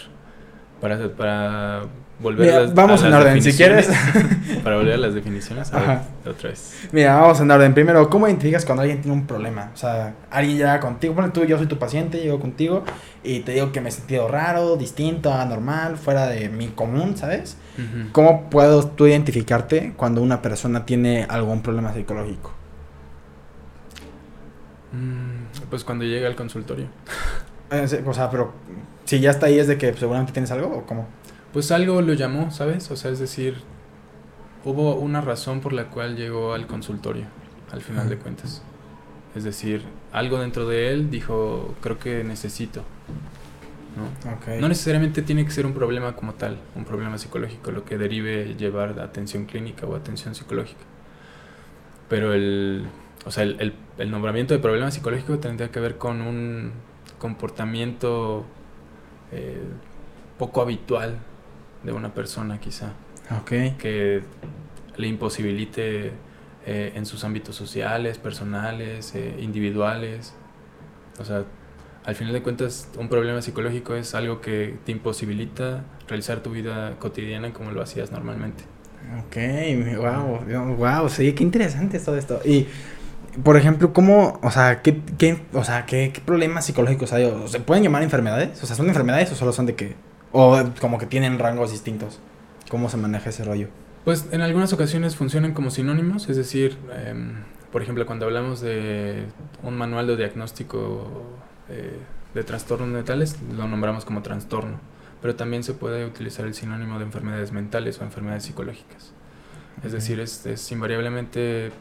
[0.82, 1.84] Para, para
[2.24, 3.88] volver Mira, a las, vamos a en las orden, si quieres.
[4.64, 5.72] para volver a las definiciones.
[5.74, 6.04] A ver, Ajá.
[6.28, 6.88] otra vez.
[6.92, 7.74] Mira, vamos en orden.
[7.76, 9.70] Primero, ¿cómo identificas cuando alguien tiene un problema?
[9.74, 12.84] O sea, alguien llega contigo, bueno, tú, yo soy tu paciente, llego contigo
[13.24, 17.58] y te digo que me he sentido raro, distinto, anormal, fuera de mi común, ¿sabes?
[18.12, 22.52] ¿Cómo puedo tú identificarte cuando una persona tiene algún problema psicológico?
[24.92, 26.86] Mm, Pues cuando llega al consultorio.
[27.72, 28.54] Eh, O sea, pero
[29.06, 31.08] si ya está ahí es de que seguramente tienes algo o cómo?
[31.54, 32.90] Pues algo lo llamó, ¿sabes?
[32.92, 33.58] O sea, es decir,
[34.66, 37.26] hubo una razón por la cual llegó al consultorio,
[37.72, 38.62] al final de cuentas.
[39.36, 42.84] Es decir, algo dentro de él dijo, creo que necesito.
[43.96, 44.32] ¿no?
[44.34, 44.60] Ok.
[44.60, 48.56] No necesariamente tiene que ser un problema como tal, un problema psicológico, lo que derive
[48.56, 50.82] llevar atención clínica o atención psicológica.
[52.10, 52.86] Pero el,
[53.26, 56.72] o sea, el, el- el nombramiento de problema psicológico tendría que ver con un
[57.20, 58.44] comportamiento
[59.32, 59.62] eh,
[60.40, 61.20] poco habitual
[61.84, 62.94] de una persona quizá,
[63.40, 63.78] Ok.
[63.78, 64.24] que
[64.98, 66.12] le imposibilite
[66.66, 70.34] eh, en sus ámbitos sociales, personales, eh, individuales.
[71.20, 71.44] O sea,
[72.06, 76.96] al final de cuentas, un problema psicológico es algo que te imposibilita realizar tu vida
[77.00, 78.64] cotidiana como lo hacías normalmente.
[79.26, 82.40] Ok, wow, wow, sí, qué interesante es todo esto.
[82.46, 82.68] Y,
[83.44, 87.26] por ejemplo, ¿cómo, o sea, qué, qué, o sea, qué, qué problemas psicológicos hay?
[87.26, 88.62] ¿O ¿Se pueden llamar enfermedades?
[88.64, 89.96] O sea, ¿son enfermedades o solo son de que,
[90.34, 92.20] o como que tienen rangos distintos?
[92.70, 93.70] ¿Cómo se maneja ese rollo?
[94.04, 97.36] Pues en algunas ocasiones funcionan como sinónimos, es decir, em,
[97.72, 99.26] por ejemplo, cuando hablamos de
[99.62, 101.10] un manual de diagnóstico
[101.70, 101.98] eh,
[102.34, 104.80] de trastornos mentales, lo nombramos como trastorno,
[105.22, 109.14] pero también se puede utilizar el sinónimo de enfermedades mentales o enfermedades psicológicas.
[109.84, 111.72] Es decir, es, es invariablemente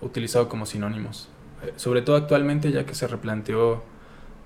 [0.00, 1.28] utilizado como sinónimos,
[1.62, 3.82] Eh, sobre todo actualmente ya que se replanteó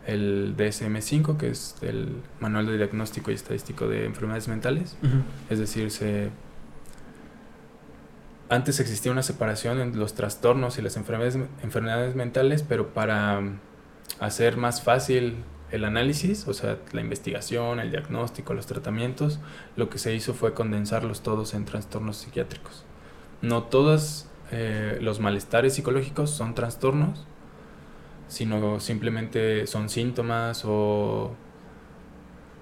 [0.09, 4.97] el DSM-5, que es el Manual de Diagnóstico y Estadístico de Enfermedades Mentales,
[5.51, 6.31] es decir, se...
[8.49, 13.42] Antes existía una separación entre los trastornos y las enfermedades, enfermedades mentales, pero para
[14.18, 19.38] hacer más fácil el análisis, o sea, la investigación, el diagnóstico, los tratamientos,
[19.77, 22.87] lo que se hizo fue condensarlos todos en trastornos psiquiátricos.
[23.42, 27.27] No todos eh, los malestares psicológicos son trastornos,
[28.28, 31.34] sino simplemente son síntomas o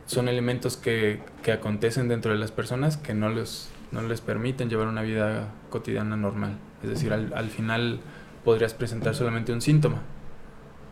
[0.07, 4.68] son elementos que, que acontecen dentro de las personas que no les, no les permiten
[4.70, 6.59] llevar una vida cotidiana normal.
[6.83, 7.98] Es decir, al, al final
[8.44, 10.02] podrías presentar solamente un síntoma,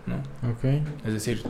[0.07, 0.17] ¿no?
[1.07, 1.43] Es decir,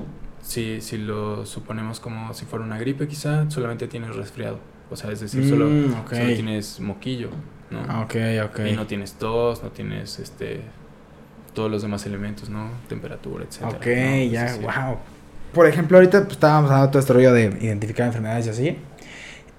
[0.42, 4.58] si, si lo suponemos como si fuera una gripe quizá, solamente tienes resfriado.
[4.90, 6.10] O sea, es decir, solo, Mm, ok.
[6.14, 7.30] solo tienes moquillo,
[7.70, 7.80] ¿no?
[7.88, 8.60] Ah, Ok, ok.
[8.70, 10.60] Y no tienes tos, no tienes este
[11.54, 12.68] todos los demás elementos, ¿no?
[12.88, 13.76] Temperatura, etcétera.
[13.76, 14.98] Ok, ya, wow.
[15.52, 18.78] Por ejemplo, ahorita pues, estábamos hablando de todo este rollo de identificar enfermedades y así.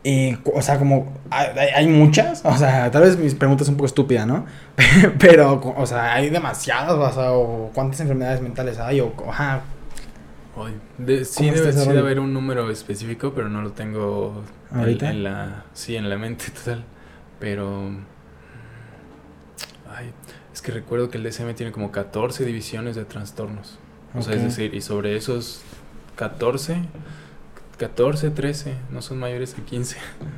[0.04, 3.88] Y, o sea, como hay, muchas, o sea, tal vez mis preguntas son un poco
[3.88, 4.46] estúpidas, ¿no?
[5.20, 9.64] Pero, o sea, hay demasiadas, o sea, o cuántas enfermedades mentales hay, o, ajá,
[10.98, 14.80] de- sí, ¿Cómo está debe, sí haber un número específico, pero no lo tengo en-
[14.80, 15.10] ¿Ahorita?
[15.10, 16.86] En, la, sí, en la mente total.
[17.40, 17.90] Pero.
[19.90, 20.12] Ay,
[20.56, 23.78] es que recuerdo que el DSM tiene como 14 divisiones de trastornos.
[24.18, 25.60] O sea, es decir, y sobre esos
[26.16, 26.78] 14,
[27.78, 29.98] 14, 13, no son mayores que 15,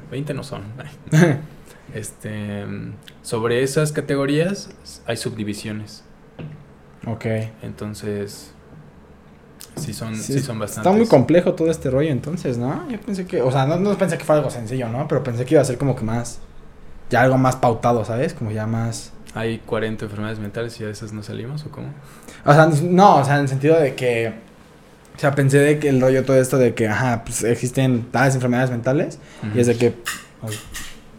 [0.10, 0.63] 20 no son.
[1.93, 2.65] Este,
[3.21, 4.71] sobre esas categorías
[5.06, 6.03] hay subdivisiones.
[7.06, 7.25] ok.
[7.62, 8.51] Entonces,
[9.77, 10.86] sí son, Sí, sí, son bastantes.
[10.91, 12.89] Está muy complejo todo este rollo entonces, ¿no?
[12.89, 15.08] Yo pensé que, o sea, no, no pensé que fuera algo sencillo, ¿no?
[15.08, 16.39] Pero pensé que iba a ser como que más,
[17.10, 18.34] ya algo más pautado, ¿sabes?
[18.34, 19.13] Como ya más...
[19.38, 21.89] Hay 40 enfermedades mentales y a esas no salimos o cómo?
[22.43, 24.34] O sea, no, o sea, en el sentido de que.
[25.15, 28.36] O sea, pensé de que el rollo todo esto de que, ajá, pues existen tales
[28.36, 29.19] enfermedades mentales.
[29.54, 29.93] Y es de que.
[30.41, 30.56] ay,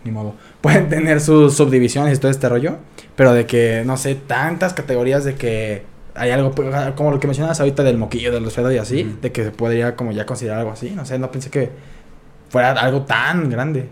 [0.05, 0.35] ni modo.
[0.61, 2.79] Pueden tener sus subdivisiones y todo este rollo.
[3.15, 7.29] Pero de que, no sé, tantas categorías de que hay algo, pues, como lo que
[7.29, 9.17] mencionabas ahorita del moquillo, del resfriado y así.
[9.23, 10.91] De que se podría como ya considerar algo así.
[10.91, 11.71] No sé, no pensé que
[12.49, 13.89] fuera algo tan grande.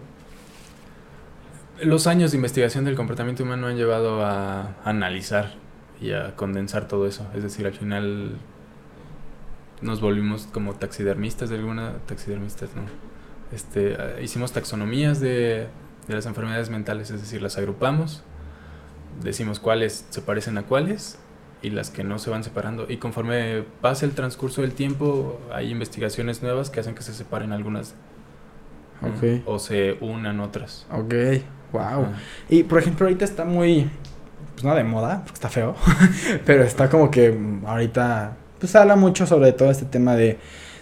[1.83, 5.55] Los años de investigación del comportamiento humano han llevado a analizar
[6.01, 7.27] y a condensar todo eso.
[7.35, 8.39] Es decir, al final
[9.83, 11.99] nos volvimos como taxidermistas de alguna...
[12.07, 12.83] Taxidermistas, ¿no?
[13.53, 15.69] Este, eh, hicimos taxonomías de,
[16.09, 18.23] de las enfermedades mentales, es decir, las agrupamos,
[19.23, 21.19] decimos cuáles se parecen a cuáles
[21.63, 22.87] y las que no se van separando.
[22.89, 27.53] Y conforme pasa el transcurso del tiempo, hay investigaciones nuevas que hacen que se separen
[27.53, 27.95] algunas
[29.01, 29.09] ¿no?
[29.09, 29.43] Ok.
[29.47, 30.87] o se unan otras.
[30.91, 31.15] Ok,
[31.79, 32.03] wow.
[32.05, 32.13] Ajá.
[32.49, 33.91] Y por ejemplo, ahorita está muy.
[34.55, 35.75] Pues no de moda, porque está feo.
[36.47, 37.37] pero está como que
[37.67, 38.37] ahorita.
[38.59, 40.39] Pues habla mucho sobre todo este tema de.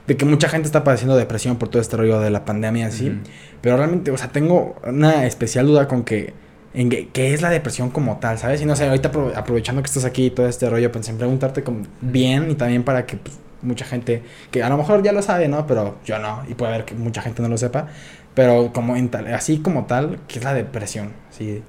[0.06, 3.18] de que mucha gente está padeciendo depresión por todo este rollo de la pandemia así.
[3.60, 6.34] Pero realmente, o sea, tengo una especial duda con que,
[6.74, 8.60] en que, qué es la depresión como tal, ¿sabes?
[8.62, 11.18] Y no sé, ahorita apro- aprovechando que estás aquí y todo este rollo, pensé en
[11.18, 15.12] preguntarte como bien y también para que pues, mucha gente, que a lo mejor ya
[15.12, 15.66] lo sabe, ¿no?
[15.66, 17.88] Pero yo no, y puede haber que mucha gente no lo sepa,
[18.34, 21.12] pero como en tal, así como tal, ¿qué es la depresión?
[21.30, 21.62] Así,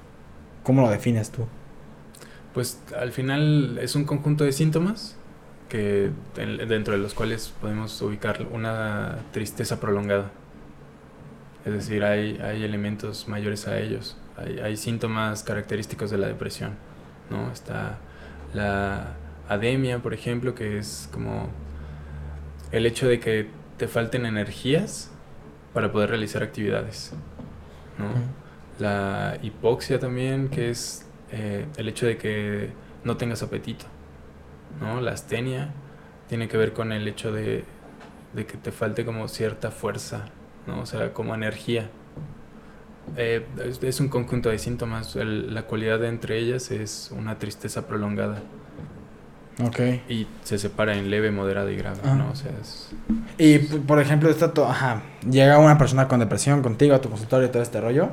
[0.64, 1.46] ¿Cómo lo defines tú?
[2.54, 5.16] Pues al final es un conjunto de síntomas
[5.68, 10.30] que en- dentro de los cuales podemos ubicar una tristeza prolongada.
[11.64, 14.16] Es decir, hay, hay elementos mayores a ellos.
[14.36, 16.72] Hay, hay síntomas característicos de la depresión.
[17.30, 17.50] ¿no?
[17.50, 17.98] Está
[18.54, 19.14] la
[19.48, 21.48] ademia, por ejemplo, que es como
[22.72, 25.10] el hecho de que te falten energías
[25.76, 27.12] para poder realizar actividades.
[27.98, 28.06] ¿no?
[28.82, 32.70] La hipoxia también, que es eh, el hecho de que
[33.04, 33.84] no tengas apetito.
[34.80, 35.02] ¿no?
[35.02, 35.74] La astenia
[36.30, 37.64] tiene que ver con el hecho de,
[38.32, 40.30] de que te falte como cierta fuerza,
[40.66, 40.80] ¿no?
[40.80, 41.90] o sea, como energía.
[43.18, 45.14] Eh, es, es un conjunto de síntomas.
[45.14, 48.40] El- la cualidad de entre ellas es una tristeza prolongada
[49.64, 49.80] Ok.
[50.08, 51.98] y se separa en leve, moderada y grave.
[52.04, 52.14] Ah.
[52.14, 52.30] ¿no?
[52.30, 52.90] O sea, es-
[53.38, 57.48] Y por ejemplo, está to- ajá, llega una persona con depresión contigo a tu consultorio
[57.48, 58.10] y todo este rollo,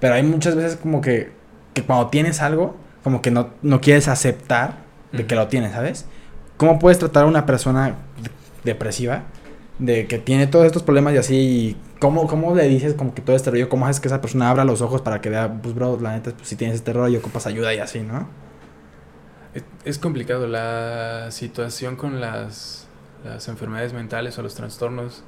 [0.00, 1.32] pero hay muchas veces como que,
[1.74, 4.78] que cuando tienes algo, como que no, no quieres aceptar
[5.12, 6.06] de que lo tienes, ¿sabes?
[6.56, 7.88] ¿Cómo puedes tratar a una persona
[8.22, 8.30] de-
[8.64, 9.22] depresiva
[9.78, 11.36] de que tiene todos estos problemas y así?
[11.36, 13.68] Y ¿cómo, ¿Cómo le dices como que todo este rollo?
[13.68, 16.30] ¿Cómo haces que esa persona abra los ojos para que vea, pues bro, la neta,
[16.32, 18.28] pues si tienes este rollo, ocupas ayuda y así, ¿no?
[19.84, 22.86] Es, complicado la situación con las,
[23.24, 25.22] las enfermedades mentales o los trastornos.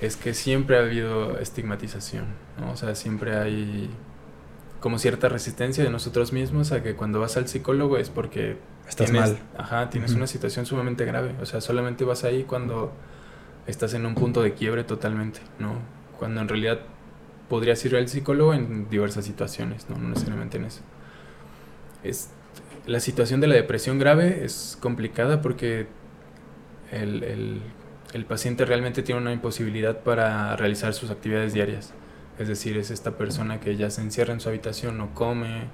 [0.00, 2.26] Es que siempre ha habido estigmatización,
[2.58, 2.72] ¿no?
[2.72, 3.90] O sea, siempre hay
[4.80, 9.10] como cierta resistencia de nosotros mismos a que cuando vas al psicólogo es porque Estás
[9.10, 9.38] tienes, mal.
[9.56, 10.18] Ajá, tienes Ujú.
[10.18, 11.34] una situación sumamente grave.
[11.40, 12.92] O sea, solamente vas ahí cuando
[13.66, 15.78] estás en un punto de quiebre totalmente, ¿no?
[16.18, 16.80] Cuando en realidad
[17.48, 20.82] podrías ir al psicólogo en diversas situaciones, no, no necesariamente en eso.
[22.02, 22.30] Es,
[22.86, 25.86] la situación de la depresión grave es complicada porque
[26.92, 27.62] el, el-
[28.26, 31.92] paciente realmente tiene una imposibilidad para realizar sus actividades diarias.
[32.38, 35.64] Es decir, es esta persona que ya se encierra en su habitación, no come,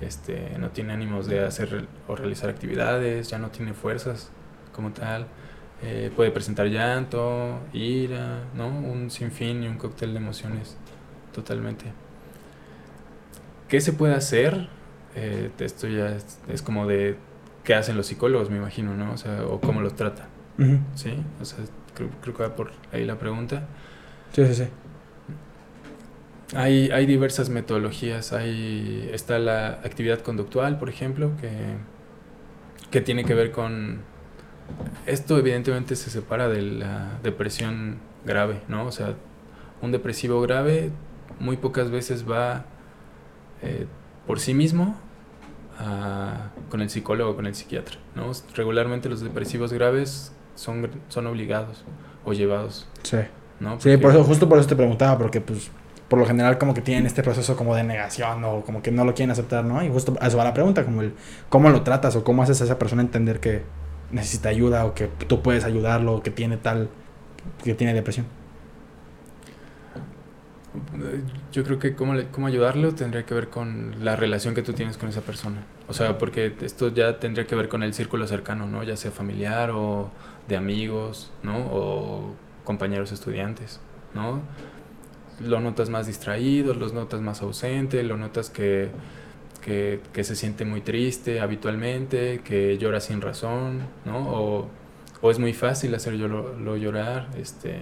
[0.00, 4.30] este, no tiene ánimos de hacer o realizar actividades, ya no tiene fuerzas
[4.72, 5.26] como tal.
[5.82, 8.68] eh, puede presentar llanto, ira, ¿no?
[8.68, 10.76] Un sinfín y un cóctel de emociones
[11.32, 11.92] totalmente.
[13.68, 14.68] ¿Qué se puede hacer?
[15.14, 17.16] Eh, esto ya es, es como de
[17.62, 19.12] qué hacen los psicólogos, me imagino, ¿no?
[19.12, 20.28] O sea, o cómo los trata.
[20.94, 21.14] ¿sí?
[21.40, 21.58] O sea,
[21.94, 23.66] creo, creo que va por ahí la pregunta.
[24.32, 24.68] Sí, sí, sí.
[26.54, 28.32] Hay, hay diversas metodologías.
[28.32, 31.50] Hay, está la actividad conductual, por ejemplo, que,
[32.90, 34.02] que tiene que ver con...
[35.06, 38.86] Esto evidentemente se separa de la depresión grave, ¿no?
[38.86, 39.14] O sea,
[39.82, 40.90] un depresivo grave
[41.38, 42.64] muy pocas veces va
[43.62, 43.86] eh,
[44.26, 44.96] por sí mismo
[45.78, 48.30] a- con el psicólogo con el psiquiatra, ¿no?
[48.54, 51.84] Regularmente los depresivos graves son, son obligados
[52.24, 53.18] o llevados, Sí.
[53.60, 53.80] ¿no?
[53.80, 55.70] Sí, por eso, justo por eso te preguntaba, porque pues
[56.08, 59.04] por lo general como que tienen este proceso como de negación o como que no
[59.04, 59.82] lo quieren aceptar, ¿no?
[59.82, 61.14] Y justo a eso va la pregunta, como el
[61.48, 63.62] cómo lo tratas o cómo haces a esa persona entender que
[64.12, 66.88] necesita ayuda o que tú puedes ayudarlo o que tiene tal,
[67.64, 68.26] que tiene depresión.
[71.52, 74.72] Yo creo que cómo, le- cómo ayudarlo tendría que ver con la relación que tú
[74.72, 75.62] tienes con esa persona.
[75.88, 78.82] O sea, porque esto ya tendría que ver con el círculo cercano, ¿no?
[78.82, 80.10] Ya sea familiar o
[80.48, 81.56] de amigos, ¿no?
[81.58, 82.34] O
[82.64, 83.80] compañeros estudiantes,
[84.14, 84.42] ¿no?
[85.40, 88.90] Lo notas más distraído, los notas más ausente, lo notas que,
[89.62, 94.18] que, que se siente muy triste habitualmente, que llora sin razón, ¿no?
[94.30, 94.68] O,
[95.22, 97.80] o es muy fácil hacerlo lo llorar, este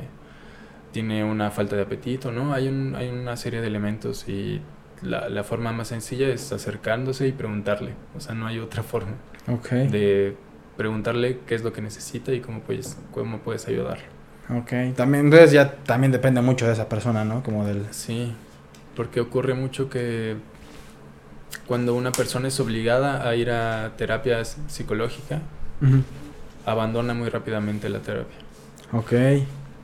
[0.93, 2.53] tiene una falta de apetito, ¿no?
[2.53, 4.61] Hay, un, hay una serie de elementos y
[5.03, 7.95] la, la forma más sencilla es acercándose y preguntarle.
[8.17, 9.13] O sea, no hay otra forma
[9.49, 9.71] Ok.
[9.71, 10.37] de
[10.77, 14.05] preguntarle qué es lo que necesita y cómo puedes, cómo puedes ayudarlo.
[14.51, 14.73] Ok.
[14.97, 17.43] También, entonces ya también depende mucho de esa persona, ¿no?
[17.43, 17.87] Como del...
[17.91, 18.35] Sí,
[18.97, 20.37] porque ocurre mucho que
[21.67, 25.41] cuando una persona es obligada a ir a terapia psicológica,
[26.67, 28.37] abandona muy rápidamente la terapia.
[28.93, 29.13] Ok.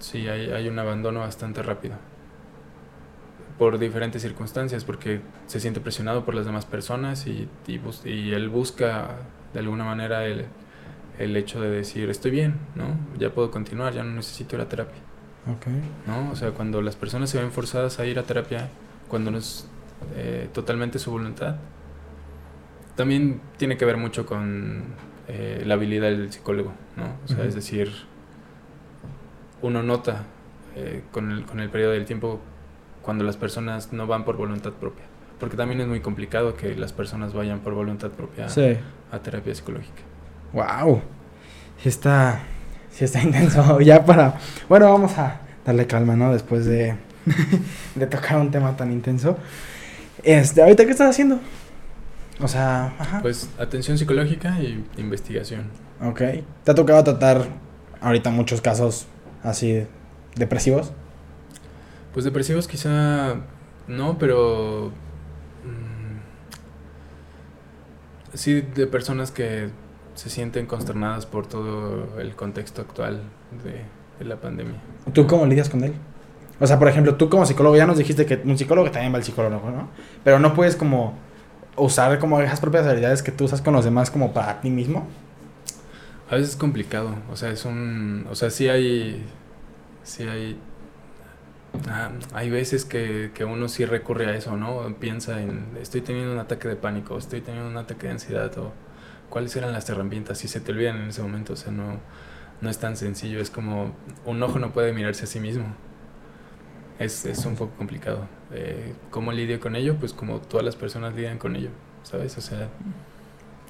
[0.00, 1.96] Sí, hay, hay un abandono bastante rápido.
[3.58, 8.32] Por diferentes circunstancias, porque se siente presionado por las demás personas y, y, bus- y
[8.32, 9.16] él busca
[9.52, 10.44] de alguna manera el,
[11.18, 12.96] el hecho de decir, estoy bien, ¿no?
[13.18, 15.00] Ya puedo continuar, ya no necesito ir a terapia,
[15.50, 15.66] Ok.
[16.06, 16.30] ¿no?
[16.30, 18.68] O sea, cuando las personas se ven forzadas a ir a terapia,
[19.08, 19.68] cuando no es
[20.14, 21.56] eh, totalmente su voluntad,
[22.96, 24.84] también tiene que ver mucho con
[25.28, 27.16] eh, la habilidad del psicólogo, ¿no?
[27.24, 27.92] O sea, es decir,
[29.62, 30.24] uno nota
[30.76, 32.40] eh, con, el, con el periodo del tiempo
[33.02, 35.04] cuando las personas no van por voluntad propia.
[35.40, 38.46] Porque también es muy complicado que las personas vayan por voluntad propia
[39.10, 40.02] a terapia psicológica.
[40.52, 41.00] ¡Wow!
[41.80, 42.40] Sí está,
[42.90, 43.80] sí está intenso.
[43.82, 44.38] ya para...
[44.68, 46.32] Bueno, vamos a darle calma, ¿no?
[46.32, 46.96] Después de,
[47.94, 49.38] de tocar un tema tan intenso.
[50.22, 51.38] Este, ¿ahorita qué estás haciendo?
[52.40, 53.22] O sea, ajá.
[53.22, 55.64] Pues atención psicológica y investigación.
[56.02, 56.20] Ok.
[56.64, 57.46] ¿Te ha tocado tratar
[58.00, 59.06] ahorita muchos casos
[59.42, 59.86] así
[60.36, 60.92] depresivos?
[62.12, 63.36] Pues depresivos quizá
[63.86, 64.90] no, pero
[65.64, 66.18] mm,
[68.34, 69.70] sí de personas que
[70.14, 73.22] se sienten consternadas por todo el contexto actual
[73.62, 73.84] de,
[74.18, 74.80] de, la pandemia.
[75.12, 75.94] ¿Tú cómo lidias con él?
[76.60, 79.18] O sea, por ejemplo, tú como psicólogo ya nos dijiste que un psicólogo también va
[79.18, 79.88] al psicólogo, ¿no?
[80.24, 81.14] Pero no puedes como
[81.76, 85.06] usar como esas propias habilidades que tú usas con los demás como para ti mismo.
[86.30, 89.24] A veces es complicado, o sea, es un, o sea, sí hay,
[90.02, 90.58] sí hay,
[91.88, 94.94] ah, hay veces que, que, uno sí recurre a eso, ¿no?
[95.00, 98.72] Piensa en, estoy teniendo un ataque de pánico, estoy teniendo un ataque de ansiedad, o
[99.30, 101.98] cuáles eran las herramientas, y se te olvidan en ese momento, o sea, no,
[102.60, 103.94] no es tan sencillo, es como,
[104.26, 105.64] un ojo no puede mirarse a sí mismo,
[106.98, 108.26] es, es un poco complicado.
[108.52, 109.96] Eh, ¿Cómo lidio con ello?
[109.98, 111.70] Pues como todas las personas lidian con ello,
[112.02, 112.36] ¿sabes?
[112.38, 112.68] O sea,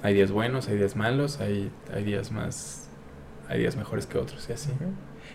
[0.03, 2.89] hay días buenos, hay días malos, hay, hay días más,
[3.49, 4.71] hay días mejores que otros y así.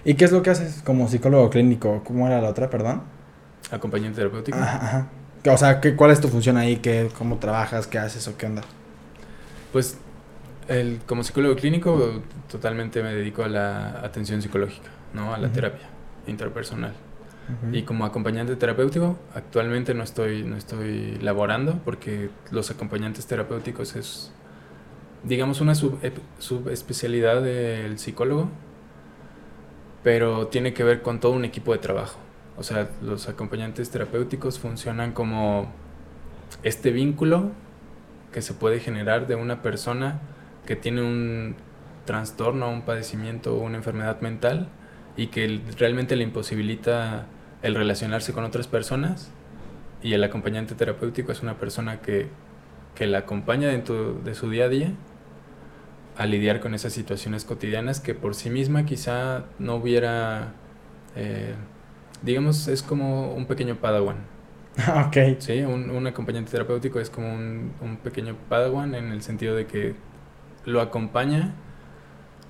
[0.06, 2.02] ¿Y qué es lo que haces como psicólogo clínico?
[2.06, 3.04] ¿Cómo era la otra, perdón?
[3.72, 4.58] Acompañante terapéutico.
[4.58, 5.10] Ajá,
[5.48, 6.78] O sea, ¿qué, ¿cuál es tu función ahí?
[6.78, 7.88] ¿Qué, ¿Cómo trabajas?
[7.88, 8.62] ¿Qué haces o qué onda?
[9.72, 9.98] Pues
[10.68, 15.34] el, como psicólogo clínico totalmente me dedico a la atención psicológica, ¿no?
[15.34, 15.88] A la terapia
[16.28, 16.94] interpersonal.
[17.74, 24.32] Y como acompañante terapéutico, actualmente no estoy, no estoy laborando porque los acompañantes terapéuticos es,
[25.24, 28.50] digamos, una subespecialidad del psicólogo,
[30.04, 32.20] pero tiene que ver con todo un equipo de trabajo.
[32.58, 35.72] O sea, los acompañantes terapéuticos funcionan como
[36.62, 37.52] este vínculo
[38.32, 40.20] que se puede generar de una persona
[40.66, 41.56] que tiene un
[42.06, 44.68] trastorno, un padecimiento o una enfermedad mental
[45.16, 47.28] y que realmente le imposibilita
[47.62, 49.32] el relacionarse con otras personas
[50.02, 52.28] y el acompañante terapéutico es una persona que,
[52.94, 54.92] que la acompaña dentro de su día a día
[56.18, 60.54] a lidiar con esas situaciones cotidianas que por sí misma quizá no hubiera,
[61.16, 61.56] eh,
[62.22, 64.18] digamos, es como un pequeño padawan.
[65.08, 65.40] ok.
[65.40, 69.66] Sí, un, un acompañante terapéutico es como un, un, pequeño padawan en el sentido de
[69.66, 69.96] que
[70.66, 71.54] lo acompaña,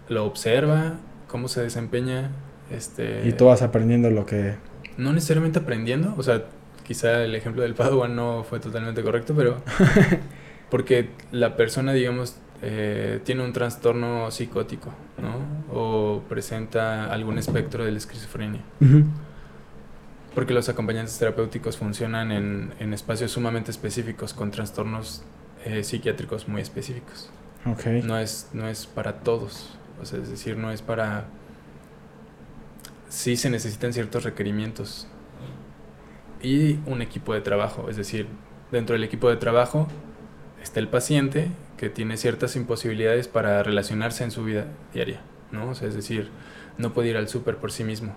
[0.10, 0.98] lo observa,
[1.28, 2.32] cómo se desempeña.
[2.70, 4.56] Este, y tú vas aprendiendo lo que...
[4.98, 6.46] No necesariamente aprendiendo, o sea,
[6.84, 9.62] quizá el ejemplo del padawan no fue totalmente correcto, pero...
[10.70, 14.90] porque la persona, digamos, eh, tiene un trastorno psicótico,
[15.22, 15.78] ¿no?
[15.78, 18.62] O presenta algún espectro de la esquizofrenia.
[20.34, 25.24] Porque los acompañantes terapéuticos funcionan en, en espacios sumamente específicos con trastornos
[25.66, 27.30] eh, psiquiátricos muy específicos.
[27.66, 28.02] Okay.
[28.02, 31.26] No, es, no es para todos, o sea, es decir, no es para...
[33.10, 35.08] Sí se necesitan ciertos requerimientos
[36.42, 38.28] y un equipo de trabajo, es decir,
[38.72, 39.88] dentro del equipo de trabajo
[40.62, 41.50] está el paciente
[41.84, 45.20] que tiene ciertas imposibilidades para relacionarse en su vida diaria,
[45.52, 45.72] ¿no?
[45.72, 46.30] O sea, es decir,
[46.78, 48.16] no puede ir al súper por sí mismo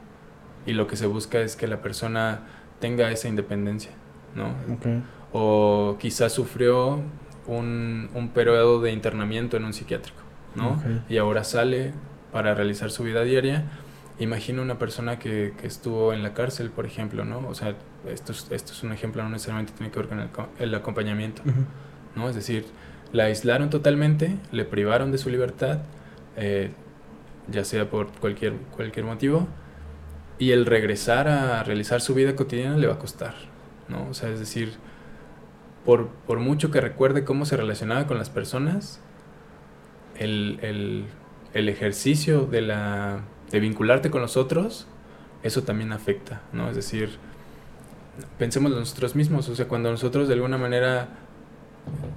[0.66, 2.42] y lo que se busca es que la persona
[2.78, 3.90] tenga esa independencia,
[4.36, 4.54] ¿no?
[4.76, 5.02] Okay.
[5.32, 7.02] O quizás sufrió
[7.48, 10.22] un, un periodo de internamiento en un psiquiátrico,
[10.54, 10.80] ¿no?
[11.08, 11.92] Y ahora sale
[12.30, 13.64] para realizar su vida diaria.
[14.20, 17.48] Imagina una persona que, que, estuvo en la cárcel, por ejemplo, ¿no?
[17.48, 17.74] O sea,
[18.08, 20.28] esto es, esto es un ejemplo, no necesariamente tiene que ver con el,
[20.60, 21.42] el acompañamiento,
[22.14, 22.28] ¿no?
[22.28, 22.64] Es decir,
[23.12, 25.80] la aislaron totalmente, le privaron de su libertad,
[26.36, 26.70] eh,
[27.48, 29.48] ya sea por cualquier, cualquier motivo,
[30.38, 33.34] y el regresar a realizar su vida cotidiana le va a costar,
[33.88, 34.08] ¿no?
[34.08, 34.74] O sea, es decir,
[35.84, 39.00] por, por mucho que recuerde cómo se relacionaba con las personas,
[40.18, 41.04] el, el,
[41.54, 44.86] el ejercicio de, la, de vincularte con los otros,
[45.42, 46.68] eso también afecta, ¿no?
[46.68, 47.18] Es decir,
[48.38, 51.08] pensemos en nosotros mismos, o sea, cuando nosotros de alguna manera,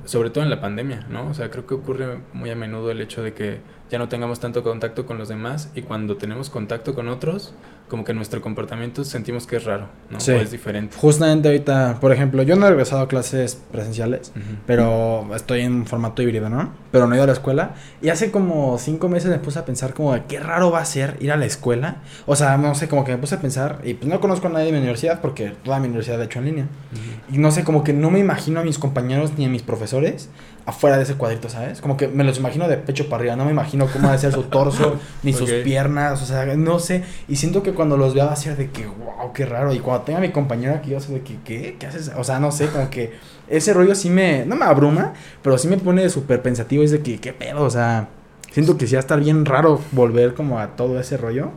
[0.05, 1.27] sobre todo en la pandemia, ¿no?
[1.27, 4.39] O sea, creo que ocurre muy a menudo el hecho de que ya no tengamos
[4.39, 7.53] tanto contacto con los demás y cuando tenemos contacto con otros,
[7.89, 10.19] como que nuestro comportamiento sentimos que es raro, ¿no?
[10.19, 10.31] Sí.
[10.31, 10.95] O es diferente.
[10.97, 14.57] Justamente ahorita, por ejemplo, yo no he regresado a clases presenciales, uh -huh.
[14.65, 16.71] pero estoy en formato híbrido, ¿no?
[16.91, 17.75] Pero no he ido a la escuela.
[18.01, 20.85] Y hace como cinco meses me puse a pensar como de qué raro va a
[20.85, 21.97] ser ir a la escuela.
[22.25, 24.51] O sea, no sé, como que me puse a pensar, y pues no conozco a
[24.51, 26.63] nadie de mi universidad porque toda mi universidad la he hecho en línea.
[26.65, 26.95] Uh
[27.31, 27.35] -huh.
[27.35, 30.29] Y no sé, como que no me imagino a mis compañeros ni a mis profesores
[30.65, 31.81] afuera de ese cuadrito, ¿sabes?
[31.81, 34.17] Como que me los imagino de pecho para arriba, no me imagino cómo va a
[34.19, 35.63] ser su torso, ni sus Ok.
[35.63, 37.03] piernas, o sea, no sé.
[37.27, 39.73] Y siento que cuando los vea va a ser de que, wow, qué raro.
[39.73, 41.77] Y cuando tenga a mi compañero aquí, va a ser de que, ¿qué?
[41.79, 42.11] ¿Qué haces?
[42.17, 43.13] O sea, no sé, como que
[43.47, 46.83] ese rollo sí me, no me abruma, pero sí me pone súper pensativo.
[46.83, 47.61] Es de que, ¿qué pedo?
[47.63, 48.09] O sea,
[48.51, 51.51] siento que sí va a estar bien raro volver como a todo ese rollo.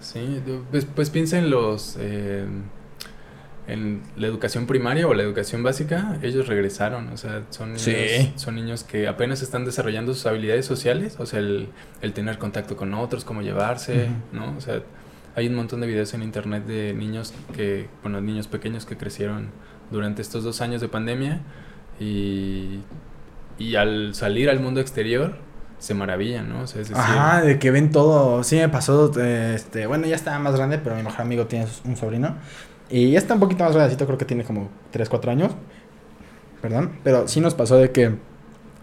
[0.00, 1.96] Sí, pues, pues piensa en los...
[1.98, 2.44] eh,
[3.66, 8.56] en la educación primaria o la educación básica, ellos regresaron, o sea, son niños, son
[8.56, 11.68] niños que apenas están desarrollando sus habilidades sociales, o sea, el,
[12.02, 14.08] el tener contacto con otros, cómo llevarse.
[14.32, 14.56] ¿no?
[14.56, 14.82] O sea,
[15.36, 19.48] hay un montón de videos en internet de niños que, bueno, niños pequeños que crecieron
[19.90, 21.40] durante estos dos años de pandemia
[21.98, 22.80] y,
[23.58, 25.36] y al salir al mundo exterior
[25.78, 26.62] se maravillan, ¿no?
[26.62, 28.44] O sea, es decir, Ajá, de que ven todo.
[28.44, 31.66] Sí me pasó, eh, este, bueno, ya estaba más grande, pero mi mejor amigo tiene
[31.84, 32.36] un sobrino.
[32.90, 35.52] Y ya está un poquito más grandecito, creo que tiene como 3, 4 años.
[36.60, 36.92] Perdón.
[37.02, 38.16] Pero sí nos pasó de que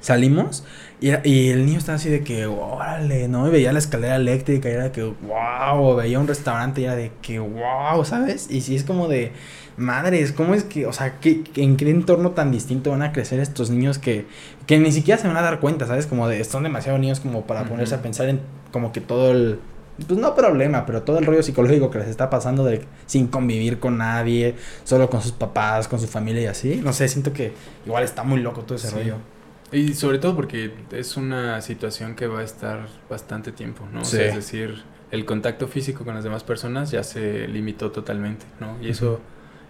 [0.08, 0.64] salimos
[1.00, 3.48] y, el niño estaba así de que, órale, ¿no?
[3.48, 6.96] Y veía la escalera eléctrica y era de que, wow, veía un restaurante y era
[6.96, 8.48] de que, wow, ¿sabes?
[8.50, 9.32] Y sí es como de,
[9.76, 13.40] madres, ¿cómo es que, o sea, ¿qué, en qué entorno tan distinto van a crecer
[13.40, 14.26] estos niños que,
[14.66, 16.08] que ni siquiera se van a dar cuenta, ¿sabes?
[16.08, 18.40] Como de, son demasiado niños como para ponerse a pensar en
[18.72, 19.60] como que todo el,
[20.08, 23.80] pues no problema, pero todo el rollo psicológico que les está pasando de sin convivir
[23.80, 26.82] con nadie, solo con sus papás, con su familia y así.
[26.84, 27.54] No sé, siento que
[27.86, 28.96] igual está muy loco todo ese Sí.
[28.96, 29.37] rollo.
[29.72, 34.02] Y sobre todo porque es una situación que va a estar bastante tiempo, ¿no?
[34.02, 34.18] O Sí.
[34.18, 38.78] sea, es decir, el contacto físico con las demás personas ya se limitó totalmente, ¿no?
[38.82, 39.20] Y eso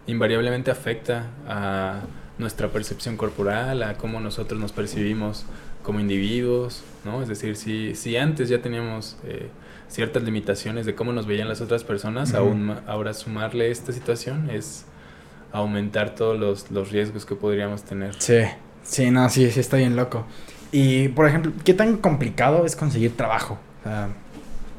[0.05, 2.01] invariablemente afecta a
[2.37, 5.45] nuestra percepción corporal, a cómo nosotros nos percibimos
[5.81, 7.21] como individuos, ¿no?
[7.23, 9.47] Es decir, si, si antes ya teníamos eh,
[9.87, 12.37] ciertas limitaciones de cómo nos veían las otras personas, Ujú.
[12.37, 14.85] aún ma- ahora sumarle esta situación es
[15.51, 18.13] aumentar todos los, los riesgos que podríamos tener.
[18.19, 18.39] Sí,
[18.87, 20.25] sí, no, sí, sí está bien loco.
[20.71, 23.57] Y, por ejemplo, ¿qué tan complicado es conseguir trabajo?
[23.81, 24.09] O sea,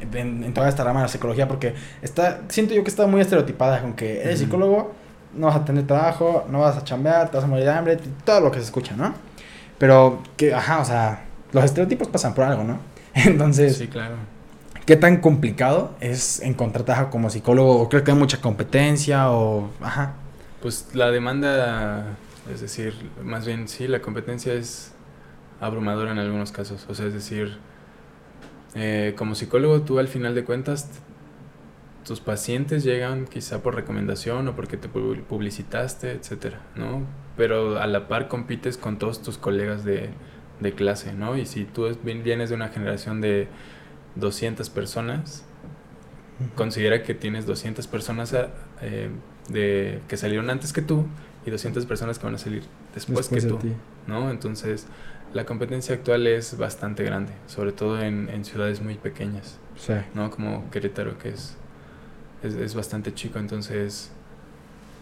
[0.01, 3.21] en, en toda esta rama de la psicología, porque está, siento yo que está muy
[3.21, 4.93] estereotipada con que eres psicólogo,
[5.35, 7.99] no vas a tener trabajo, no vas a chambear, te vas a morir de hambre,
[8.25, 9.15] todo lo que se escucha, ¿no?
[9.79, 12.79] Pero, que, ajá, o sea, los estereotipos pasan por algo, ¿no?
[13.15, 14.17] Entonces, Sí, claro.
[14.85, 17.81] ¿qué tan complicado es encontrar trabajo como psicólogo?
[17.81, 19.31] ¿O creo que hay mucha competencia?
[19.31, 20.13] O, ajá.
[20.61, 22.17] Pues la demanda,
[22.53, 24.93] es decir, más bien sí, la competencia es
[25.61, 26.87] abrumadora en algunos casos.
[26.89, 27.59] O sea, es decir,
[28.75, 30.89] eh, como psicólogo tú al final de cuentas,
[32.07, 37.03] tus pacientes llegan quizá por recomendación o porque te pu- publicitaste, etcétera, ¿no?
[37.37, 40.11] Pero a la par compites con todos tus colegas de,
[40.61, 41.37] de clase, ¿no?
[41.37, 43.49] Y si tú vienes de una generación de
[44.17, 45.45] 200 personas,
[46.55, 48.35] considera que tienes 200 personas
[48.81, 49.11] eh,
[49.51, 51.07] de, que salieron antes que tú
[51.49, 52.63] y 200 personas que van a salir
[52.95, 53.73] después, Después que tú, ti.
[54.07, 54.31] ¿no?
[54.31, 54.87] Entonces,
[55.35, 59.95] la competencia actual es bastante grande, sobre todo en, en ciudades muy pequeñas, Sí.
[60.15, 60.31] ¿no?
[60.31, 61.57] Como Querétaro, que es,
[62.43, 64.11] es, es bastante chico, entonces,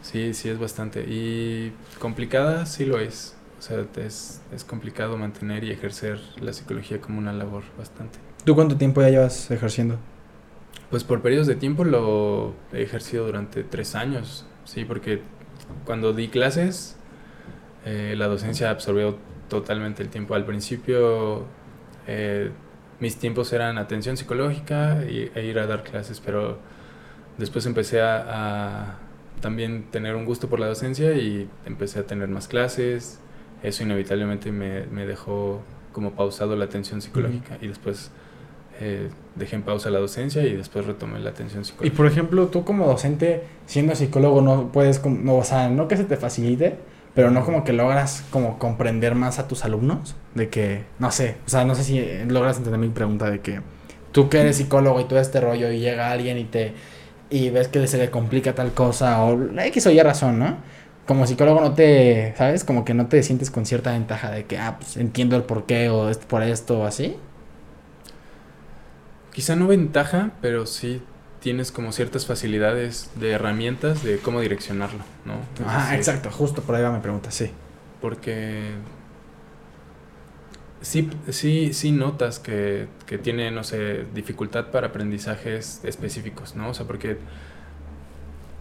[0.03, 1.01] sí, sí es bastante.
[1.09, 3.35] Y complicada, sí lo es.
[3.59, 8.19] O sea, es, es complicado mantener y ejercer la psicología como una labor bastante.
[8.45, 9.99] ¿Tú cuánto tiempo ya llevas ejerciendo?
[10.91, 15.21] Pues por periodos de tiempo lo he ejercido durante tres años, sí, porque
[15.85, 16.97] cuando di clases,
[17.85, 19.17] eh, la docencia absorbió
[19.49, 20.35] totalmente el tiempo.
[20.35, 21.45] Al principio,
[22.07, 22.51] eh,
[23.01, 26.59] mis tiempos eran atención psicológica y, e ir a dar clases, pero
[27.39, 28.99] después empecé a, a
[29.41, 33.21] también tener un gusto por la docencia y empecé a tener más clases.
[33.63, 35.63] Eso inevitablemente me, me dejó
[35.93, 38.11] como pausado la atención psicológica y después
[38.81, 41.97] eh, dejé en pausa la docencia y después retomé la atención Y psicológica.
[41.97, 46.05] por ejemplo, tú como docente, siendo psicólogo, no puedes, no, o sea, no que se
[46.05, 46.79] te facilite,
[47.15, 51.37] pero no como que logras como comprender más a tus alumnos, de que, no sé,
[51.47, 53.61] o sea, no sé si eh, logras entender mi pregunta de que
[54.13, 56.75] tú que eres psicólogo y todo este rollo y llega alguien y te,
[57.31, 60.57] y ves que se le complica tal cosa o X o Y razón, ¿no?
[61.07, 62.65] Como psicólogo no te, ¿sabes?
[62.65, 65.89] Como que no te sientes con cierta ventaja de que, ah, pues entiendo el porqué
[65.91, 67.17] o es por esto o así.
[69.37, 71.03] Quizá no ventaja, pero sí
[71.41, 75.35] tienes como ciertas facilidades de herramientas de cómo direccionarlo, ¿no?
[75.67, 77.51] Ah, exacto, justo por ahí va mi pregunta, sí.
[78.01, 78.71] Porque
[80.81, 86.71] sí, sí, sí notas que, que tiene, no sé, dificultad para aprendizajes específicos, ¿no?
[86.71, 87.19] O sea, porque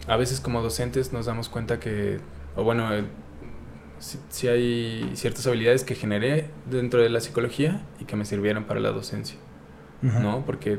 [0.06, 2.18] a veces como docentes nos damos cuenta que,
[2.54, 3.04] o bueno, eh,
[3.98, 8.64] sí, sí hay ciertas habilidades que generé dentro de la psicología y que me sirvieron
[8.64, 9.38] para la docencia.
[10.20, 10.44] ¿No?
[10.44, 10.78] Porque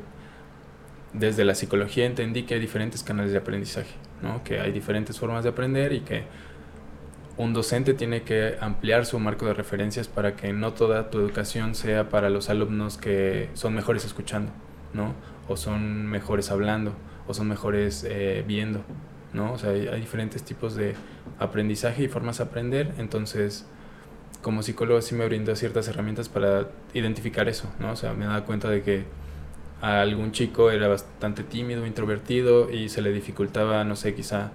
[1.14, 4.44] desde la psicología entendí que hay diferentes canales de aprendizaje, ¿no?
[4.44, 6.24] Que hay diferentes formas de aprender y que
[7.38, 11.76] un docente tiene que ampliar su marco de referencias para que no toda tu educación
[11.76, 14.52] sea para los alumnos que son mejores escuchando,
[14.94, 15.14] ¿no?
[15.48, 16.94] O son mejores hablando,
[17.28, 18.82] o son mejores eh, viendo,
[19.34, 19.54] ¿no?
[19.54, 20.96] O sea, hay, hay, diferentes tipos de
[21.40, 23.68] aprendizaje y formas de aprender, entonces
[24.42, 27.92] como psicólogo sí me brindó ciertas herramientas para identificar eso, ¿no?
[27.92, 29.06] O sea, me daba cuenta de que
[29.82, 34.52] a algún chico era bastante tímido, introvertido y se le dificultaba, no sé, quizá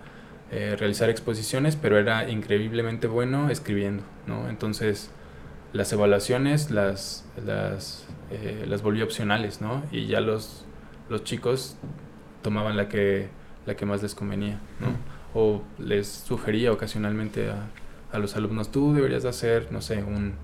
[0.51, 4.49] eh, realizar exposiciones, pero era increíblemente bueno escribiendo, ¿no?
[4.49, 5.11] Entonces
[5.73, 9.83] las evaluaciones las, las, eh, las volví opcionales, ¿no?
[9.91, 10.65] Y ya los,
[11.09, 11.77] los chicos
[12.43, 13.29] tomaban la que,
[13.67, 14.89] la que más les convenía, ¿no?
[15.35, 17.69] O les sugería ocasionalmente a,
[18.13, 20.35] a los alumnos, tú deberías de hacer, no sé, un,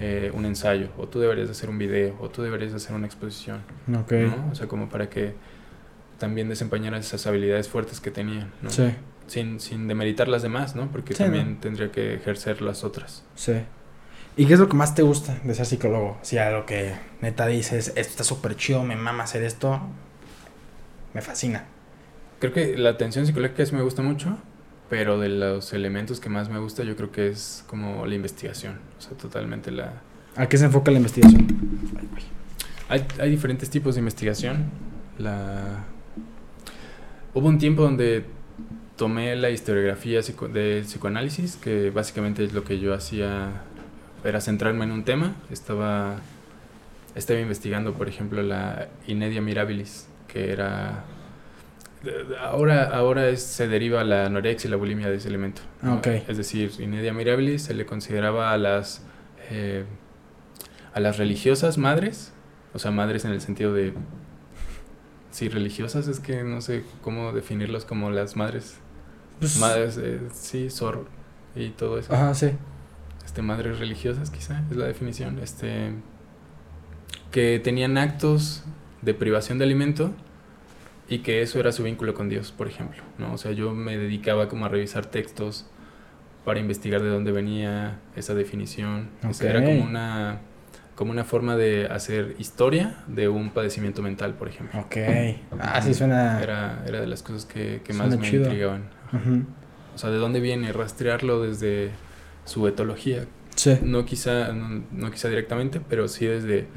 [0.00, 2.94] eh, un ensayo, o tú deberías de hacer un video, o tú deberías de hacer
[2.94, 3.60] una exposición.
[3.86, 4.04] ¿no?
[4.50, 5.34] O sea, como para que
[6.18, 8.70] también desempeñaran esas habilidades fuertes que tenían, ¿no?
[8.70, 8.94] Sí
[9.26, 10.90] sin, sin demeritar las demás, ¿no?
[10.90, 13.24] Porque también tendría que ejercer las otras.
[13.34, 13.54] Sí.
[14.36, 16.18] ¿Y qué es lo que más te gusta de ser psicólogo?
[16.22, 19.80] Si sea, lo que neta dices, esto está súper chido, me mama hacer esto,
[21.12, 21.64] me fascina.
[22.40, 24.38] Creo que la atención psicológica sí me gusta mucho,
[24.92, 28.78] pero de los elementos que más me gusta yo creo que es como la investigación,
[28.98, 30.02] o sea, totalmente la...
[30.36, 31.46] ¿A qué se enfoca la investigación?
[32.90, 34.66] Hay, hay diferentes tipos de investigación.
[35.16, 35.86] La...
[37.32, 38.26] Hubo un tiempo donde
[38.96, 43.62] tomé la historiografía de psicoanálisis, que básicamente es lo que yo hacía,
[44.22, 45.36] era centrarme en un tema.
[45.50, 46.16] Estaba,
[47.14, 51.06] estaba investigando, por ejemplo, la Inedia Mirabilis, que era...
[52.40, 55.62] Ahora, ahora es, se deriva la anorexia y la bulimia de ese elemento.
[55.98, 56.24] Okay.
[56.28, 59.04] Es decir, Inedia Mirabilis se le consideraba a las,
[59.50, 59.84] eh,
[60.94, 62.32] a las religiosas madres,
[62.74, 63.92] o sea, madres en el sentido de
[65.32, 68.76] Sí, religiosas es que no sé cómo definirlos como las madres
[69.40, 71.06] pues, madres, eh, sí, Sor
[71.56, 72.12] y todo eso.
[72.12, 72.50] Ajá, sí.
[73.24, 75.38] Este, madres religiosas, quizá, es la definición.
[75.38, 75.94] Este,
[77.30, 78.62] que tenían actos
[79.00, 80.12] de privación de alimento
[81.12, 83.34] y que eso era su vínculo con Dios, por ejemplo, ¿no?
[83.34, 85.66] O sea, yo me dedicaba como a revisar textos
[86.42, 89.10] para investigar de dónde venía esa definición.
[89.22, 89.50] Okay.
[89.50, 90.40] era como una
[90.94, 94.80] como una forma de hacer historia de un padecimiento mental, por ejemplo.
[94.80, 94.96] Ok.
[95.60, 96.42] Ah, sí suena...
[96.42, 98.84] Era, era de las cosas que, que más me intrigaban.
[99.94, 100.72] O sea, ¿de dónde viene?
[100.72, 101.90] Rastrearlo desde
[102.46, 103.26] su etología.
[103.54, 103.78] Sí.
[103.82, 106.68] No quizá, no, quizá directamente, pero sí desde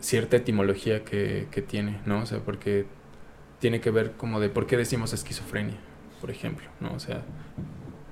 [0.00, 2.20] cierta etimología que, que, tiene, ¿no?
[2.20, 2.86] O sea, porque
[3.58, 5.76] tiene que ver como de por qué decimos esquizofrenia,
[6.20, 6.92] por ejemplo, ¿no?
[6.92, 7.22] O sea,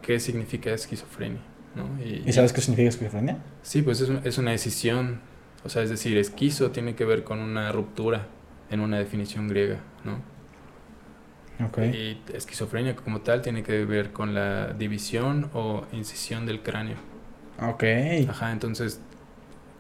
[0.02, 1.40] ¿qué significa esquizofrenia?
[1.74, 2.02] ¿no?
[2.02, 3.38] Y, sabes qué significa esquizofrenia?
[3.62, 5.20] Sí, pues es, es una decisión,
[5.64, 8.28] o sea, es decir, esquizo tiene que ver con una ruptura
[8.70, 10.36] en una definición griega, ¿no?
[11.68, 12.20] Okay.
[12.28, 16.96] Y esquizofrenia como tal tiene que ver con la división o incisión del cráneo.
[17.62, 17.84] Ok.
[18.28, 19.00] Ajá, entonces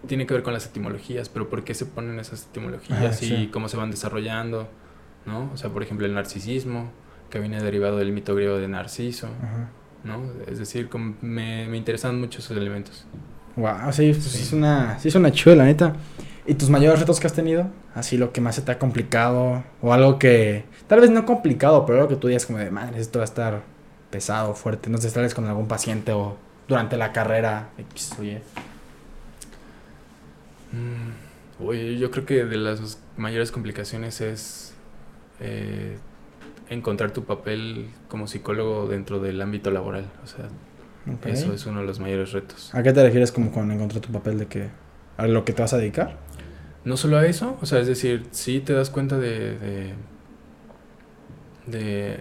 [0.06, 3.68] tiene que ver con las etimologías, pero ¿por qué se ponen esas etimologías y cómo
[3.68, 4.68] se van desarrollando?
[5.26, 5.50] ¿No?
[5.52, 6.90] O sea, por ejemplo, el narcisismo,
[7.30, 9.28] que viene derivado del mito griego de Narciso,
[10.04, 10.22] ¿no?
[10.46, 13.04] Es decir, como me, me interesan mucho esos elementos.
[13.56, 14.42] Wow, sí, sí.
[14.42, 15.96] es una, sí es una chula, la neta.
[16.46, 17.68] ¿Y tus mayores retos que has tenido?
[17.94, 21.84] Así lo que más se te ha complicado o algo que tal vez no complicado,
[21.86, 23.62] pero algo que tú digas como de, madre, esto va a estar
[24.10, 24.90] pesado, fuerte.
[24.90, 26.36] No sé, tal vez con algún paciente o
[26.68, 27.70] durante la carrera.
[28.20, 28.42] Oye.
[30.72, 34.65] Mm, oye, yo creo que de las mayores complicaciones es
[35.40, 35.98] eh,
[36.68, 40.10] encontrar tu papel como psicólogo dentro del ámbito laboral.
[40.24, 40.48] O sea,
[41.26, 42.74] eso es uno de los mayores retos.
[42.74, 44.68] ¿A qué te refieres como con encontrar tu papel de que
[45.16, 46.18] a lo que te vas a dedicar?
[46.84, 49.94] No solo a eso, o sea, es decir, sí te das cuenta de, de,
[51.66, 52.18] de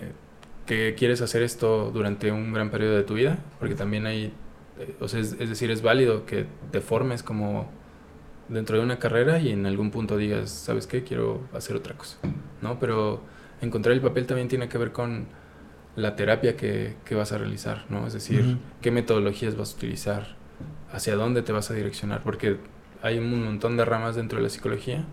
[0.66, 4.34] que quieres hacer esto durante un gran periodo de tu vida, porque también hay,
[4.80, 7.70] eh, o sea, es, es, decir, es válido que te formes como
[8.50, 11.04] dentro de una carrera y en algún punto digas, ¿sabes qué?
[11.04, 12.18] Quiero hacer otra cosa,
[12.62, 12.80] ¿no?
[12.80, 13.22] Pero
[13.62, 15.28] encontrar el papel también tiene que ver con
[15.96, 18.06] la terapia que, que vas a realizar, ¿no?
[18.06, 18.58] Es decir, uh -huh.
[18.82, 20.36] qué metodologías vas a utilizar,
[20.92, 22.58] hacia dónde te vas a direccionar, porque
[23.02, 25.06] hay un montón de ramas dentro de la psicología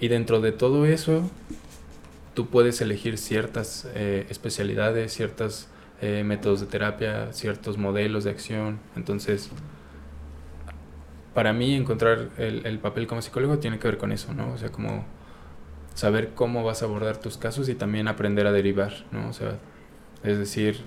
[0.00, 1.30] y dentro de todo eso
[2.34, 5.68] tú puedes elegir ciertas eh, especialidades, ciertos
[6.02, 8.78] eh, métodos de terapia, ciertos modelos de acción.
[8.94, 9.50] Entonces,
[11.36, 14.54] para mí encontrar el, el, papel como psicólogo tiene que ver con eso, ¿no?
[14.54, 15.04] O sea, como
[15.92, 19.28] saber cómo vas a abordar tus casos y también aprender a derivar, ¿no?
[19.28, 19.58] O sea,
[20.24, 20.80] es decir,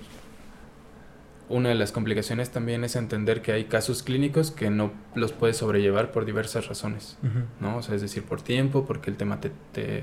[1.48, 5.56] una de las complicaciones también es entender que hay casos clínicos que no los puedes
[5.56, 7.44] sobrellevar por diversas razones, uh -huh.
[7.60, 7.76] ¿no?
[7.76, 10.02] O sea, es decir, por tiempo, porque el tema te, te,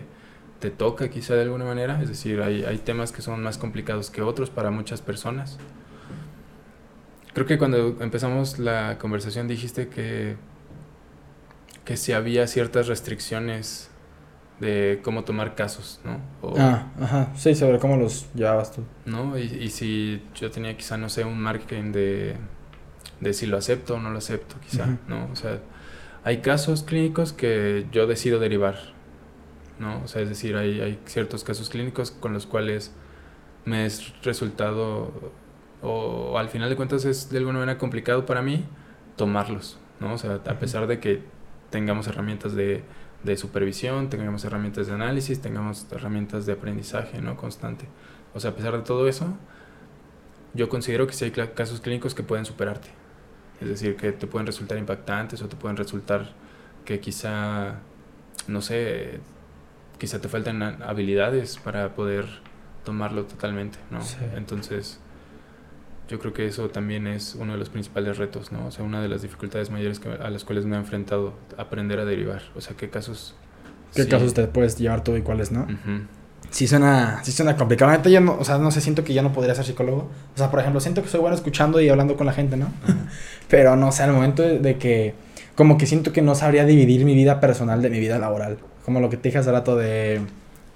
[0.62, 4.10] te toca quizá de alguna manera, es decir, hay, hay, temas que son más complicados
[4.12, 5.58] que otros para muchas personas.
[7.38, 10.38] Creo que cuando empezamos la conversación dijiste que,
[11.86, 13.92] que si había ciertas restricciones
[14.60, 16.20] de cómo tomar casos, ¿no?
[16.58, 18.82] ah, ajá, sí, sobre cómo los llevabas tú.
[19.06, 19.38] ¿No?
[19.38, 22.38] Y, y si yo tenía quizá, no sé, un marketing de,
[23.20, 25.30] de si lo acepto o no lo acepto, quizá, ¿no?
[25.32, 25.60] O sea,
[26.24, 28.80] hay casos clínicos que yo decido derivar,
[29.78, 30.02] ¿no?
[30.04, 32.94] O sea, es decir, hay, hay ciertos casos clínicos con los cuales
[33.64, 35.14] me es resultado,
[35.88, 38.66] o, al final de cuentas es de alguna manera complicado para mí
[39.16, 40.14] tomarlos, ¿no?
[40.14, 41.22] O sea, a pesar de que
[41.70, 42.84] tengamos herramientas de,
[43.24, 47.36] de supervisión, tengamos herramientas de análisis, tengamos herramientas de aprendizaje, ¿no?
[47.38, 47.88] Constante.
[48.34, 49.38] O sea, a pesar de todo eso,
[50.54, 52.90] yo considero que sí hay casos clínicos que pueden superarte.
[53.62, 56.32] Es decir, que te pueden resultar impactantes o te pueden resultar
[56.86, 57.80] que quizá,
[58.48, 59.20] no sé,
[59.98, 62.26] quizá te faltan habilidades para poder
[62.84, 64.00] tomarlo totalmente, ¿no?
[64.36, 65.00] Entonces,
[66.08, 68.68] yo creo que eso también es uno de los principales retos, ¿no?
[68.68, 72.00] O sea, una de las dificultades mayores que, a las cuales me he enfrentado, aprender
[72.00, 72.42] a derivar.
[72.56, 73.36] O sea, qué casos...
[73.94, 75.66] ¿Qué casos te puedes llevar tú y cuáles no?
[76.50, 78.10] Sí suena, sí suena complicado.
[78.10, 80.10] yo no, o sea, no sé, siento que ya no podría ser psicólogo.
[80.34, 82.72] O sea, por ejemplo, siento que soy bueno escuchando y hablando con la gente, ¿no?
[83.50, 85.14] Pero no sé, al momento de, que,
[85.56, 88.60] como que siento que no sabría dividir mi vida personal de mi vida laboral.
[88.86, 90.22] Como lo que te dije hace rato de,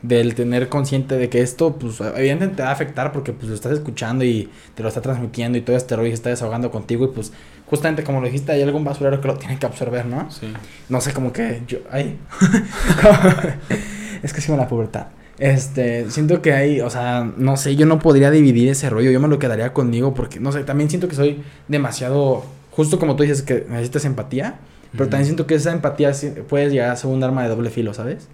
[0.01, 3.55] del tener consciente de que esto, pues, evidentemente te va a afectar porque, pues, lo
[3.55, 7.05] estás escuchando y te lo está transmitiendo y todo este rollo se está desahogando contigo
[7.05, 7.31] y, pues,
[7.67, 10.29] justamente como lo dijiste, hay algún basurero que lo tiene que absorber, ¿no?
[10.31, 10.51] Sí.
[10.89, 12.17] No sé, como que yo, ay.
[14.23, 15.07] es que sí me la pubertad.
[15.37, 19.19] Este, siento que hay, o sea, no sé, yo no podría dividir ese rollo, yo
[19.19, 23.23] me lo quedaría conmigo porque, no sé, también siento que soy demasiado, justo como tú
[23.23, 24.59] dices que necesitas empatía,
[24.91, 26.11] pero también siento que esa empatía
[26.49, 28.27] puede llegar a ser un arma de doble filo, ¿sabes?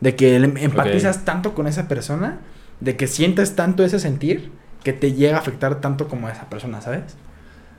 [0.00, 2.38] De que empatizas tanto con esa persona,
[2.80, 4.52] de que sientes tanto ese sentir,
[4.84, 7.16] que te llega a afectar tanto como a esa persona, ¿sabes?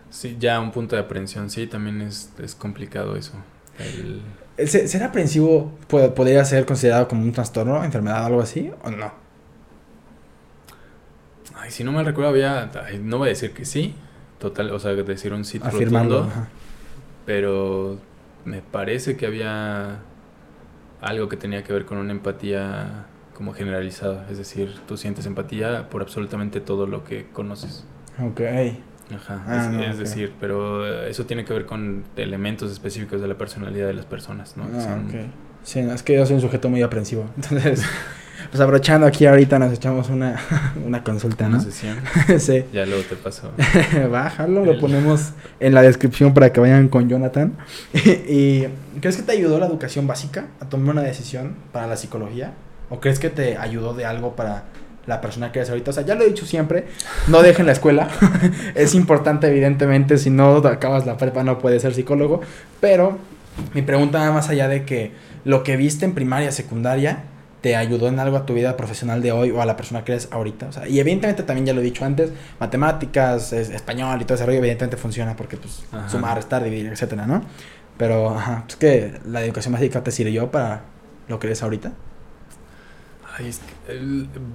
[0.10, 3.34] Sí, ya un punto de aprehensión, sí, también es, es complicado eso.
[3.78, 4.22] El...
[4.68, 9.14] ¿Ser aprensivo podría ser considerado como un trastorno, enfermedad, algo así, o no?
[11.56, 12.70] Ay, si no me recuerdo, había.
[13.02, 13.96] no voy a decir que sí,
[14.38, 16.30] total, o sea, decir un sí Afirmando.
[17.26, 18.00] pero
[18.44, 20.00] me parece que había
[21.02, 25.90] algo que tenía que ver con una empatía como generalizada, es decir, tú sientes empatía
[25.90, 27.86] por absolutamente todo lo que conoces.
[28.22, 28.42] Ok.
[29.16, 33.88] Ajá, ah, es, decir, pero eso tiene que ver con elementos específicos de la personalidad
[33.88, 34.66] de las personas, ¿no?
[34.76, 35.00] Ah,
[35.64, 37.30] Sí, es que yo soy un sujeto muy aprensivo.
[37.36, 37.84] Entonces,
[38.50, 40.40] pues aprovechando aquí ahorita nos echamos una,
[40.86, 41.58] una consulta, ¿no?
[41.58, 41.98] Una sesión.
[42.40, 42.66] sí.
[42.74, 43.52] Ya luego te paso.
[44.12, 47.54] Bájalo, lo ponemos en la descripción para que vayan con Jonathan.
[47.94, 48.66] ¿Y
[49.02, 52.54] crees que te ayudó la educación básica a tomar una decisión para la psicología?
[52.90, 54.64] ¿O crees que te ayudó de algo para
[55.10, 55.90] la persona que eres ahorita.
[55.90, 56.86] O sea, ya lo he dicho siempre,
[57.28, 58.08] no dejen la escuela.
[58.76, 62.42] es importante, evidentemente, si no acabas la prepa no puedes ser psicólogo.
[62.80, 63.18] Pero
[63.74, 65.12] mi pregunta va más allá de que
[65.46, 67.24] lo que viste en primaria, secundaria,
[67.62, 70.14] te ayudó en algo a tu vida profesional de hoy o a la persona que
[70.14, 70.68] eres ahorita.
[70.68, 74.46] O sea, y evidentemente también ya lo he dicho antes, matemáticas, español y todo ese
[74.46, 77.44] rollo evidentemente funciona porque pues sumar, restar, dividir, etcétera, ¿no?
[77.98, 80.84] Pero, ajá, pues que la educación básica te sirvió para
[81.28, 81.92] lo que eres ahorita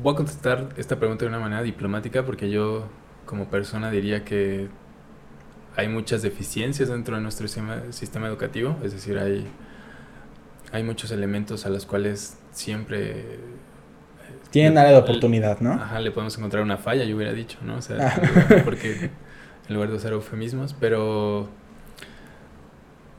[0.03, 2.87] voy a contestar esta pregunta de una manera diplomática porque yo
[3.25, 4.69] como persona diría que
[5.77, 9.47] hay muchas deficiencias dentro de nuestro sistema, educativo, es decir, hay,
[10.71, 13.11] hay muchos elementos a los cuales siempre...
[13.11, 13.39] Eh,
[14.51, 15.73] Tienen área de oportunidad, ¿no?
[15.75, 17.77] Ajá, le podemos encontrar una falla, yo hubiera dicho, ¿no?
[17.77, 18.57] O sea, ah.
[18.65, 19.11] porque
[19.69, 21.49] en lugar de usar eufemismos, pero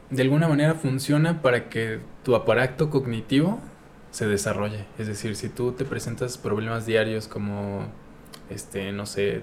[0.10, 3.60] de alguna manera funciona para que tu aparato cognitivo
[4.12, 4.86] se desarrolle.
[4.98, 7.88] Es decir, si tú te presentas problemas diarios como,
[8.50, 9.42] este, no sé,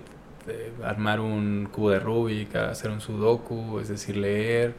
[0.82, 4.74] armar un cubo de Rubik, hacer un sudoku, es decir, leer,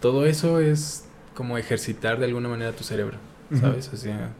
[0.00, 3.18] todo eso es como ejercitar de alguna manera tu cerebro,
[3.58, 3.90] ¿sabes?
[3.92, 4.30] O sea,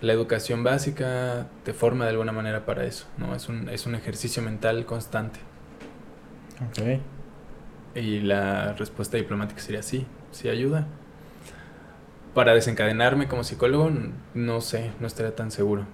[0.00, 3.34] la educación básica te forma de alguna manera para eso, ¿no?
[3.34, 5.40] Es un, es un ejercicio mental constante.
[6.68, 7.00] Ok.
[7.94, 10.86] Y la respuesta diplomática sería sí, sí ayuda
[12.36, 13.90] para desencadenarme como psicólogo,
[14.34, 15.86] no sé, no estaría tan seguro.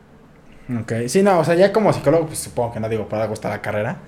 [0.81, 3.53] Ok, sí, no, o sea, ya como psicólogo, pues supongo que no digo, para gustar
[3.53, 3.99] la carrera,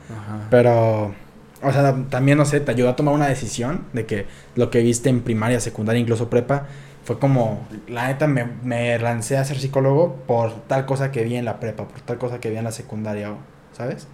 [0.51, 1.15] pero,
[1.63, 4.27] o sea, también, no sé, te ayudó a tomar una decisión de que
[4.57, 6.67] lo que viste en primaria, secundaria, incluso prepa,
[7.05, 11.37] fue como, la neta, me, me lancé a ser psicólogo por tal cosa que vi
[11.37, 13.35] en la prepa, por tal cosa que vi en la secundaria,
[13.73, 14.09] ¿sabes?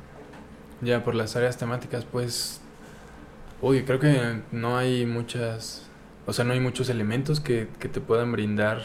[0.80, 2.60] Ya, por las áreas temáticas, pues,
[3.60, 5.90] uy, creo que no hay muchas
[6.30, 8.82] o sea, no hay muchos elementos que, te puedan brindar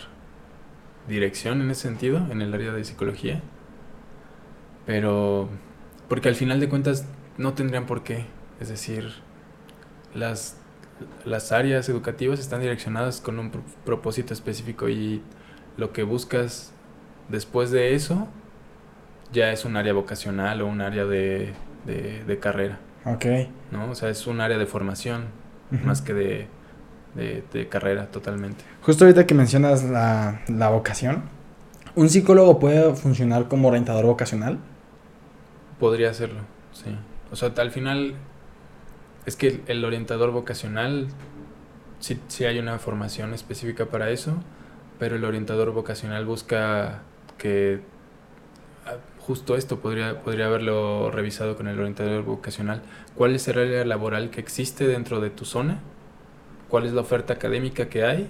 [1.08, 3.44] dirección en ese sentido, en el área de psicología.
[4.88, 5.50] Pero,
[6.08, 7.06] porque al final de cuentas
[7.38, 8.26] no tendrían por qué.
[8.60, 9.14] Es decir,
[10.16, 10.58] las,
[11.26, 13.52] las áreas educativas están direccionadas con un
[13.84, 15.22] propósito específico y
[15.78, 16.72] lo que buscas
[17.30, 18.28] después de eso
[19.34, 21.54] ya es un área vocacional o un área de,
[21.86, 22.80] de, carrera.
[23.06, 23.26] Ok.
[23.72, 23.92] ¿no?
[23.92, 25.26] O sea, es un área de formación
[25.84, 26.48] más que de,
[27.16, 28.64] de, carrera totalmente.
[28.82, 31.24] Justo ahorita que mencionas la, la vocación,
[31.96, 34.60] ¿un psicólogo puede funcionar como orientador vocacional?
[35.80, 36.42] Podría hacerlo,
[36.72, 36.96] sí.
[37.32, 38.16] O sea, al final
[39.26, 41.08] es que el orientador vocacional
[42.00, 44.36] sí, sí hay una formación específica para eso,
[45.00, 47.02] pero el orientador vocacional busca
[47.38, 47.82] que
[48.86, 52.82] ah, justo esto podría, podría haberlo revisado con el orientador vocacional.
[53.16, 55.80] ¿Cuál es el área laboral que existe dentro de tu zona?
[56.70, 58.30] ¿Cuál es la oferta académica que hay?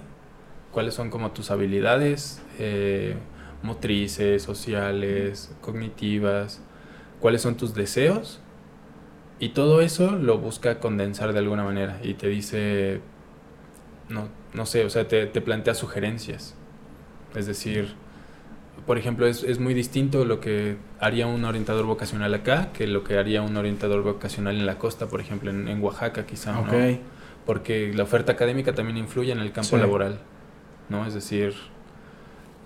[0.72, 3.16] ¿Cuáles son como tus habilidades eh,
[3.64, 6.62] motrices, sociales, cognitivas?
[7.20, 8.40] ¿Cuáles son tus deseos?
[9.40, 13.02] Y todo eso lo busca condensar de alguna manera y te dice,
[14.08, 16.56] no, no sé, o sea, te, te plantea sugerencias.
[17.36, 17.96] Es decir,
[18.86, 23.04] por ejemplo, es, es, muy distinto lo que haría un orientador vocacional acá que lo
[23.04, 26.58] que haría un orientador vocacional en la costa, por ejemplo, en, en Oaxaca quizá.
[26.62, 27.02] Okay.
[27.46, 30.20] Porque la oferta académica también influye en el campo laboral,
[30.90, 31.06] ¿no?
[31.06, 31.54] Es decir,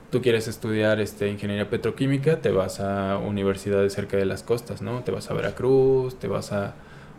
[0.09, 5.03] tú quieres estudiar este, ingeniería petroquímica, te vas a universidades cerca de las costas, ¿no?
[5.03, 6.73] Te vas a Veracruz, te vas a,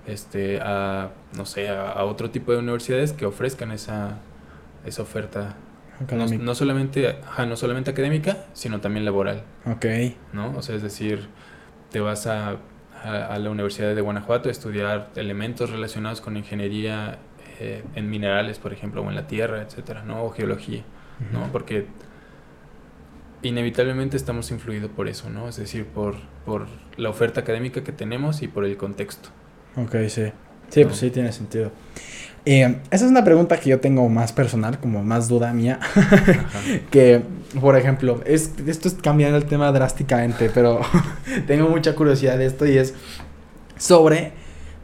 [0.06, 4.18] este, a no sé, a, otro tipo de universidades que ofrezcan esa,
[4.84, 5.56] esa oferta.
[6.10, 7.16] No, solamente,
[7.46, 9.44] no solamente académica, sino también laboral.
[9.66, 9.84] Ok.
[10.32, 10.56] ¿No?
[10.56, 11.28] O sea, es decir,
[11.90, 12.56] te vas a,
[13.04, 17.18] a, la Universidad de Guanajuato a estudiar elementos relacionados con ingeniería
[17.58, 20.24] eh, en minerales, por ejemplo, o en la tierra, etcétera, ¿no?
[20.24, 20.82] O geología,
[21.32, 21.52] ¿no?
[21.52, 21.86] Porque
[23.42, 25.48] inevitablemente estamos influidos por eso, ¿no?
[25.48, 26.66] Es decir, por, por
[26.96, 29.30] la oferta académica que tenemos y por el contexto.
[29.76, 30.32] Ok, sí.
[30.68, 31.72] Sí, pues sí, tiene sentido.
[32.46, 35.80] Eh, esa es una pregunta que yo tengo más personal, como más duda mía.
[36.90, 37.22] que,
[37.60, 40.80] por ejemplo, es, esto es cambiando el tema drásticamente, pero
[41.46, 42.94] tengo mucha curiosidad de esto y es
[43.76, 44.32] sobre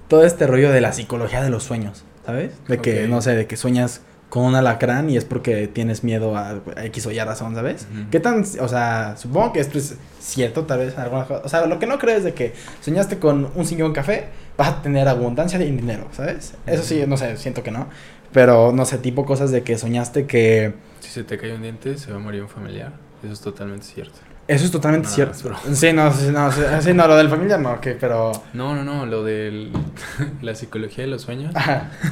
[0.09, 2.53] todo este rollo de la psicología de los sueños, ¿sabes?
[2.69, 6.37] De que, no sé, de que sueñas con un alacrán y es porque tienes miedo
[6.37, 7.87] a X o Y razón, ¿sabes?
[8.11, 11.79] ¿Qué tan, o sea, supongo que esto es cierto, tal vez, alguna O sea, lo
[11.79, 15.59] que no creo es de que soñaste con un sillón café, vas a tener abundancia
[15.59, 16.55] de dinero, ¿sabes?
[16.67, 17.89] Eso sí, no sé, siento que no.
[18.33, 20.75] Pero, no sé, tipo cosas de que soñaste que...
[21.01, 22.93] Si se te cae un diente, se va a morir un familiar.
[23.23, 24.19] Eso es totalmente cierto.
[24.49, 25.57] Eso es totalmente cierto.
[25.73, 28.31] Sí, no, sí, no, sí, no, lo del familiar no, ok, pero...
[28.53, 29.71] No, no, no, lo de
[30.43, 31.53] la psicología de los sueños.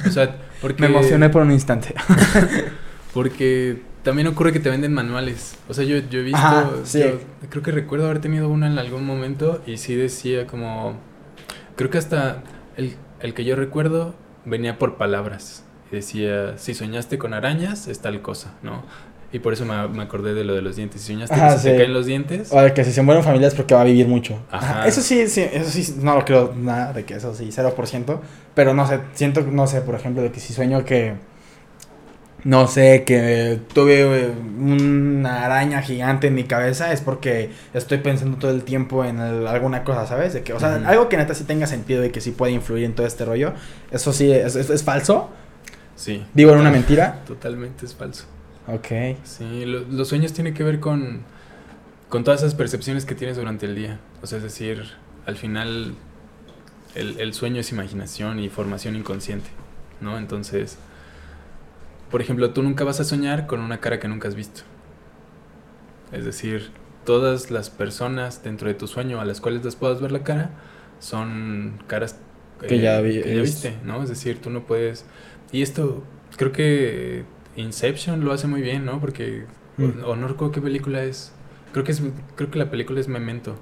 [0.07, 0.81] O sea, porque...
[0.81, 1.95] Me emocioné por un instante.
[3.15, 5.57] porque también ocurre que te venden manuales.
[5.69, 6.83] O sea, yo, yo he visto...
[6.85, 7.05] sí.
[7.51, 10.97] creo que recuerdo haber tenido una en algún momento y sí decía como...
[11.77, 12.43] Creo que hasta
[12.77, 14.15] el, el que yo recuerdo
[14.45, 15.65] venía por palabras.
[15.93, 18.83] Decía, si soñaste con arañas, es tal cosa, ¿no?
[19.35, 21.01] Y por eso me, acordé de lo de los dientes.
[21.01, 22.53] Si soñaste que se caen los dientes.
[22.53, 24.39] O de que si se mueren familias es porque va a vivir mucho.
[24.49, 24.87] Ajá.
[24.87, 28.21] Eso sí, sí, eso sí, no lo creo nada de que eso sí, 0%.
[28.55, 31.15] Pero no sé, siento, no sé, por ejemplo, de que si sueño que.
[32.45, 38.53] No sé, que tuve una araña gigante en mi cabeza es porque estoy pensando todo
[38.53, 40.33] el tiempo en alguna cosa, ¿sabes?
[40.35, 42.85] De que, o sea, algo que neta sí tenga sentido y que sí puede influir
[42.85, 43.53] en todo este rollo.
[43.91, 45.31] Eso sí, es, es, falso.
[45.97, 46.25] Sí.
[46.35, 47.23] Digo, en una mentira.
[47.27, 48.27] Totalmente es falso.
[48.67, 48.89] Ok.
[49.25, 51.23] Sí, los sueños tienen que ver con,
[52.09, 54.01] con todas esas percepciones que tienes durante el día.
[54.23, 54.85] O sea, es decir,
[55.27, 55.95] al final
[56.95, 59.51] el, el sueño es imaginación y formación inconsciente,
[60.01, 60.19] ¿no?
[60.19, 60.79] Entonces,
[62.11, 64.63] por ejemplo, tú nunca vas a soñar con una cara que nunca has visto.
[66.13, 66.71] Es decir,
[67.05, 70.51] todas las personas dentro de tu sueño a las cuales les puedas ver la cara
[71.01, 72.21] son caras
[72.67, 74.03] que, ya, que ya viste, ¿no?
[74.03, 75.05] Es decir, tú no puedes...
[75.53, 76.05] Y esto
[76.37, 77.25] creo que
[77.57, 79.01] Inception lo hace muy bien, ¿no?
[79.01, 79.45] Porque,
[79.77, 80.05] mm.
[80.05, 81.33] o, no recuerdo qué película es.
[81.73, 82.03] Creo que es
[82.37, 83.57] creo que la película es Memento.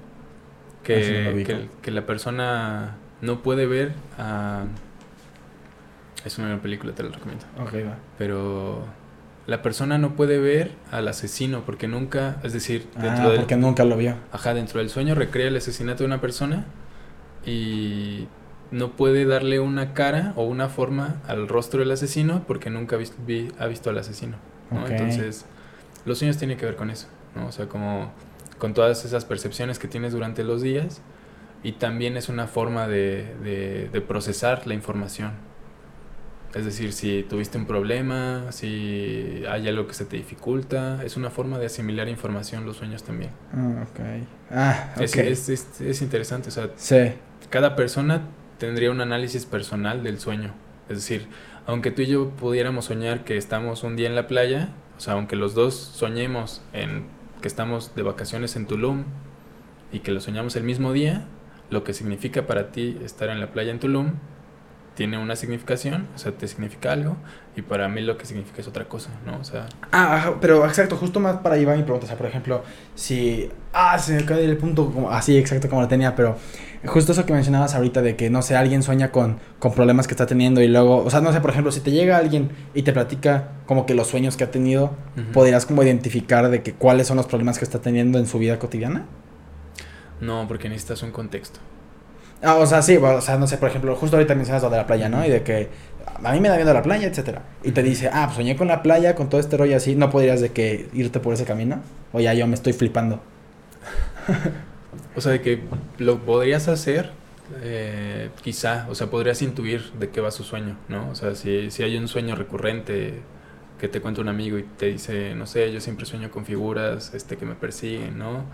[0.83, 4.65] Que, que, que, la persona no puede ver a...
[6.25, 7.45] Es una película, te la recomiendo.
[7.57, 7.97] Ok, va.
[8.17, 8.85] Pero
[9.45, 13.55] la persona no puede ver al asesino porque nunca, es decir, ah, dentro ah, porque
[13.55, 14.15] nunca lo vio.
[14.31, 16.65] Ajá, dentro del sueño recrea el asesinato de una persona
[17.45, 18.27] y
[18.73, 23.67] no puede darle una cara o una forma al rostro del asesino porque nunca ha
[23.67, 24.37] visto al asesino.
[24.89, 25.45] Entonces,
[26.05, 27.45] los sueños tienen que ver con eso, ¿no?
[27.45, 28.11] O sea, como
[28.57, 31.01] con todas esas percepciones que tienes durante los días
[31.61, 35.33] y también es una forma de, de, procesar la información.
[36.55, 41.29] Es decir, si tuviste un problema, si hay algo que se te dificulta, es una
[41.29, 43.31] forma de asimilar información los sueños también.
[43.53, 43.99] Ah, ok.
[44.49, 45.31] Ah, okay.
[45.31, 47.13] Es, es, es, interesante, o sea, sí.
[47.49, 48.21] cada persona
[48.63, 50.53] tendría un análisis personal del sueño.
[50.87, 51.27] Es decir,
[51.67, 55.15] aunque tú y yo pudiéramos soñar que estamos un día en la playa, o sea,
[55.15, 57.07] aunque los dos soñemos en
[57.41, 59.03] que estamos de vacaciones en Tulum
[59.91, 61.27] y que lo soñamos el mismo día,
[61.71, 64.13] lo que significa para ti estar en la playa en Tulum
[64.95, 67.17] tiene una significación, o sea, te significa algo,
[67.55, 69.37] y para mí lo que significa es otra cosa, ¿no?
[69.39, 69.67] O sea...
[69.91, 72.63] Ah, pero exacto, justo más para llevar mi pregunta, o sea, por ejemplo,
[72.95, 73.49] si...
[73.73, 76.37] Ah, se me cae el punto como, así, exacto como lo tenía, pero
[76.85, 80.13] justo eso que mencionabas ahorita de que, no sé, alguien sueña con, con problemas que
[80.13, 82.83] está teniendo y luego, o sea, no sé, por ejemplo, si te llega alguien y
[82.83, 84.91] te platica como que los sueños que ha tenido,
[85.33, 88.59] ¿podrías como identificar de que cuáles son los problemas que está teniendo en su vida
[88.59, 89.05] cotidiana?
[90.21, 91.59] No, porque necesitas un contexto.
[92.43, 94.77] Ah, o sea, sí, o sea, no sé, por ejemplo, justo ahorita mencionas lo de
[94.77, 95.25] la playa, ¿no?
[95.25, 95.69] Y de que
[96.23, 97.41] a mí me da miedo la playa, etcétera.
[97.63, 100.09] Y te dice, ah, pues soñé con la playa, con todo este rollo así, ¿no
[100.09, 101.81] podrías de que irte por ese camino?
[102.11, 103.21] O ya yo me estoy flipando.
[105.15, 105.61] o sea, de que
[105.99, 107.11] lo podrías hacer,
[107.61, 111.09] eh, quizá, o sea, podrías intuir de qué va su sueño, ¿no?
[111.11, 113.21] O sea, si, si hay un sueño recurrente
[113.79, 117.13] que te cuenta un amigo y te dice, no sé, yo siempre sueño con figuras
[117.13, 118.45] este, que me persiguen, ¿no?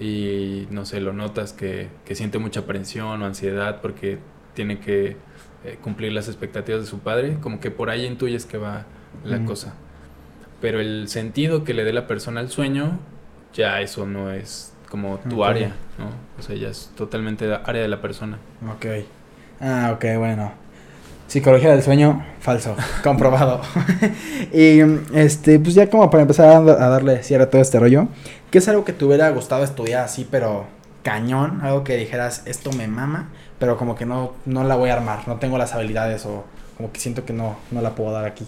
[0.00, 4.18] Y no sé, lo notas que, siente mucha aprensión o ansiedad porque
[4.54, 5.16] tiene que
[5.64, 8.86] eh, cumplir las expectativas de su padre, como que por ahí intuyes que va
[9.24, 9.74] la cosa.
[10.60, 12.98] Pero el sentido que le dé la persona al sueño,
[13.54, 16.10] ya eso no es como tu área, ¿no?
[16.38, 18.38] O sea, ya es totalmente área de la persona.
[18.68, 18.86] Ok.
[19.60, 20.52] Ah, ok, bueno.
[21.28, 22.74] Psicología del sueño, falso,
[23.04, 23.60] comprobado.
[24.52, 24.80] y
[25.12, 28.08] este, pues ya como para empezar a darle cierre a todo este rollo,
[28.50, 30.64] ¿qué es algo que te hubiera gustado estudiar así, pero
[31.02, 31.60] cañón?
[31.60, 35.28] Algo que dijeras, esto me mama, pero como que no, no la voy a armar,
[35.28, 36.44] no tengo las habilidades o
[36.78, 38.46] como que siento que no, no la puedo dar aquí.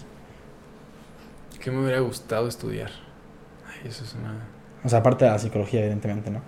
[1.59, 2.89] ¿Qué me hubiera gustado estudiar?
[3.69, 4.47] Ay, eso es una...
[4.83, 6.41] O sea, aparte de la psicología, evidentemente, ¿no?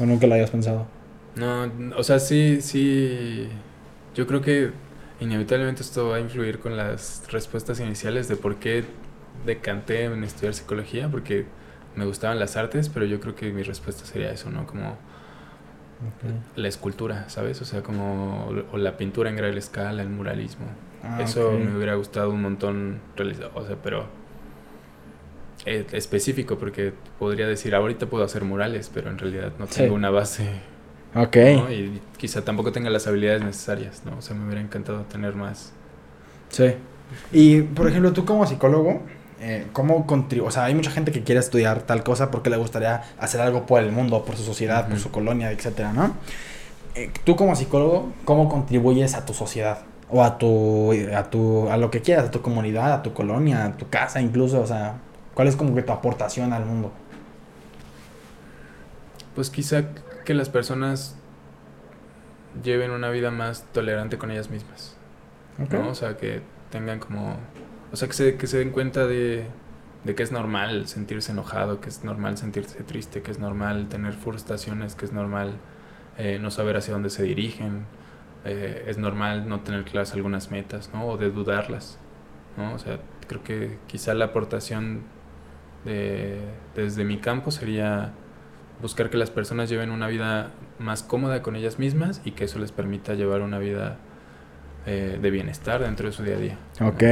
[0.00, 0.88] ¿O nunca lo hayas pensado?
[1.36, 3.48] No, o sea, sí, sí
[4.14, 4.72] yo creo que
[5.20, 8.84] inevitablemente esto va a influir con las respuestas iniciales de por qué
[9.46, 11.46] decanté en estudiar psicología, porque
[11.96, 14.66] me gustaban las artes, pero yo creo que mi respuesta sería eso, ¿no?
[14.66, 14.96] Como
[16.56, 17.60] la escultura, ¿sabes?
[17.60, 20.66] O sea, como o la pintura en gran escala, el muralismo.
[21.02, 23.00] Ah, eso me hubiera gustado un montón
[23.54, 24.06] o sea, pero
[25.66, 30.10] eh, específico, porque podría decir, ahorita puedo hacer murales, pero en realidad no tengo una
[30.10, 30.48] base
[31.14, 31.36] Ok.
[31.70, 34.18] Y quizá tampoco tenga las habilidades necesarias, ¿no?
[34.18, 35.72] O sea, me hubiera encantado tener más.
[36.50, 36.74] Sí.
[37.32, 39.00] Y, por ejemplo, tú como psicólogo,
[39.40, 40.48] eh, ¿cómo contribuyes?
[40.48, 43.66] O sea, hay mucha gente que quiere estudiar tal cosa porque le gustaría hacer algo
[43.66, 46.14] por el mundo, por su sociedad, por su colonia, etcétera, ¿no?
[46.94, 49.78] Eh, tú como psicólogo, ¿cómo contribuyes a tu sociedad?
[50.10, 53.64] O a tu, a tu, a lo que quieras, a tu comunidad, a tu colonia,
[53.64, 54.96] a tu casa incluso, o sea,
[55.34, 56.92] ¿cuál es como que tu aportación al mundo?
[59.34, 59.84] Pues quizá
[60.24, 61.16] que las personas
[62.62, 64.96] lleven una vida más tolerante con ellas mismas.
[65.70, 65.88] ¿no?
[65.88, 67.36] O sea, que tengan como...
[67.92, 69.46] O sea, que se, que se den cuenta de,
[70.04, 74.14] de que es normal sentirse enojado, que es normal sentirse triste, que es normal tener
[74.14, 75.54] frustraciones, que es normal
[76.18, 77.84] eh, no saber hacia dónde se dirigen,
[78.44, 81.06] eh, es normal no tener claras algunas metas, ¿no?
[81.06, 81.98] O de dudarlas,
[82.56, 82.74] ¿no?
[82.74, 85.02] O sea, creo que quizá la aportación
[85.84, 86.40] de,
[86.74, 88.12] desde mi campo sería
[88.80, 92.58] buscar que las personas lleven una vida más cómoda con ellas mismas y que eso
[92.58, 93.98] les permita llevar una vida
[94.86, 96.58] eh, de bienestar dentro de su día a día.
[96.80, 97.02] Ok.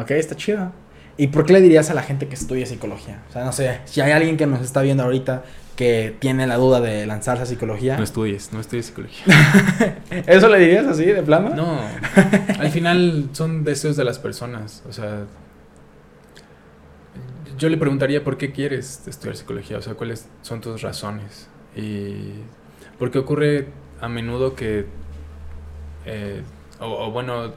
[0.00, 0.72] ok, está chido.
[1.16, 3.22] ¿Y por qué le dirías a la gente que estudia psicología?
[3.28, 5.42] O sea, no sé, si hay alguien que nos está viendo ahorita
[5.74, 7.96] que tiene la duda de lanzarse a psicología.
[7.96, 9.24] No estudies, no estudies psicología.
[10.26, 11.54] ¿Eso le dirías así, de plano?
[11.54, 11.80] No,
[12.58, 14.82] al final son deseos de las personas.
[14.88, 15.24] O sea,
[17.58, 21.48] yo le preguntaría por qué quieres estudiar psicología, o sea, cuáles son tus razones.
[21.76, 22.32] Y
[22.98, 23.68] porque ocurre
[24.00, 24.86] a menudo que,
[26.06, 26.42] eh,
[26.80, 27.54] o, bueno,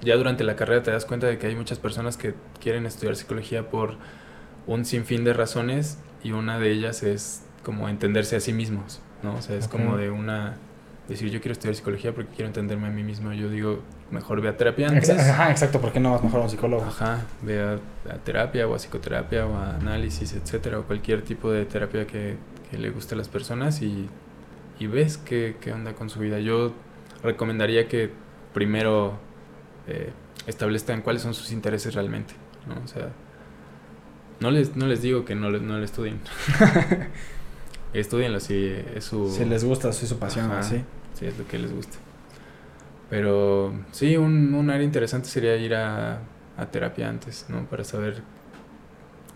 [0.00, 3.16] ya durante la carrera te das cuenta de que hay muchas personas que quieren estudiar
[3.16, 3.96] psicología por
[4.66, 9.34] un sinfín de razones y una de ellas es como entenderse a sí mismos, ¿no?
[9.34, 10.56] O sea, es como de una
[11.10, 13.32] decir yo quiero estudiar psicología porque quiero entenderme a mí mismo.
[13.32, 13.80] Yo digo,
[14.10, 15.10] mejor ve a terapia antes.
[15.10, 16.84] Ajá, exacto, ¿por qué no vas mejor a un psicólogo?
[16.84, 17.78] Ajá, ve a,
[18.24, 22.36] terapia o a psicoterapia o a análisis, etcétera, o cualquier tipo de terapia que,
[22.70, 24.08] le guste a las personas y,
[24.80, 26.38] ves qué, qué, onda con su vida.
[26.38, 26.72] Yo
[27.22, 28.10] recomendaría que
[28.54, 29.18] primero
[29.88, 30.12] eh,
[30.46, 32.34] establezcan cuáles son sus intereses realmente,
[32.68, 32.80] ¿no?
[32.82, 33.08] O sea,
[34.38, 36.20] no les, no les digo que no, no le estudien.
[37.92, 39.28] Estudienlo si es su...
[39.28, 40.84] Si les gusta, si es su pasión, así
[41.20, 41.98] si es lo que les gusta.
[43.08, 46.20] Pero sí, un, un área interesante sería ir a,
[46.56, 47.64] a, terapia antes, ¿no?
[47.66, 48.22] Para saber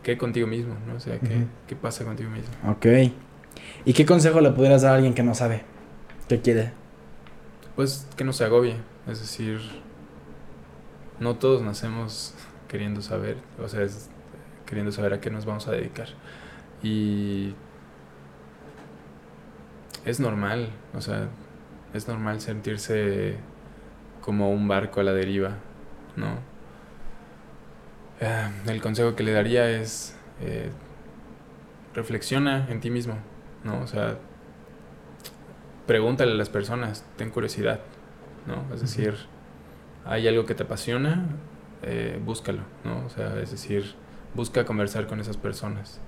[0.03, 0.95] qué contigo mismo, ¿no?
[0.97, 2.51] O sea, qué, qué pasa contigo mismo.
[2.71, 2.87] Ok.
[3.85, 5.63] ¿Y qué consejo le pudieras dar a alguien que no sabe
[6.29, 6.73] qué quiere?
[7.77, 8.77] Pues que no se agobie.
[9.07, 9.61] Es decir,
[11.21, 12.35] no todos nacemos
[12.69, 14.09] queriendo saber, o sea, es-
[14.67, 16.09] queriendo saber a qué nos vamos a dedicar.
[16.83, 17.55] Y
[20.05, 21.29] es normal, o sea,
[21.95, 23.37] es normal sentirse
[24.21, 25.57] como un barco a la deriva,
[26.17, 26.39] ¿no?
[28.21, 30.71] Ah, el consejo que le daría es eh,
[31.95, 33.15] reflexiona en ti mismo,
[33.63, 33.81] ¿no?
[33.81, 34.19] O sea,
[35.87, 37.81] pregúntale a las personas, ten curiosidad,
[38.47, 38.75] ¿no?
[38.75, 39.15] Es decir,
[40.05, 41.27] hay algo que te apasiona,
[41.83, 43.05] eh, búscalo, ¿no?
[43.07, 43.95] O sea, es decir,
[44.35, 46.01] busca conversar con esas personas.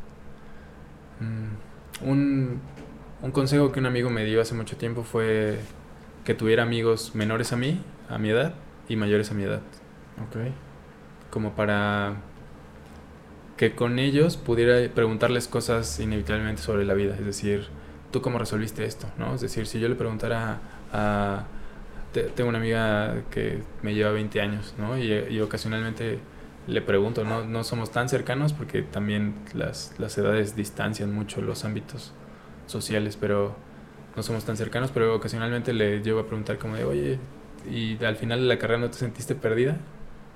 [1.20, 2.61] Mm, un,
[3.23, 5.59] un consejo que un amigo me dio hace mucho tiempo fue
[6.25, 8.55] que tuviera amigos menores a mí, a mi edad,
[8.89, 9.61] y mayores a mi edad
[10.29, 10.37] Ok.
[11.31, 12.14] como para
[13.57, 17.67] que con ellos pudiera preguntarles cosas inevitablemente sobre la vida, es decir,
[18.12, 19.07] ¿tú cómo resolviste esto?
[19.19, 19.35] ¿no?
[19.35, 20.59] Es decir, si yo le preguntara
[20.93, 21.45] a...
[22.12, 24.99] te- tengo una amiga que me lleva 20 años, ¿no?
[24.99, 26.19] Y, y ocasionalmente
[26.67, 27.45] le pregunto, ¿no?
[27.45, 32.12] No somos tan cercanos porque también las, las edades distancian mucho los ámbitos
[32.67, 33.55] sociales, pero
[34.17, 37.19] no somos tan cercanos, pero ocasionalmente le llego a preguntar como de, oye,
[37.71, 39.77] ¿y al final de la carrera no te sentiste perdida?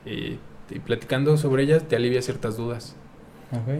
[0.04, 0.38] Y,
[0.70, 2.96] y platicando sobre ellas te alivia ciertas dudas.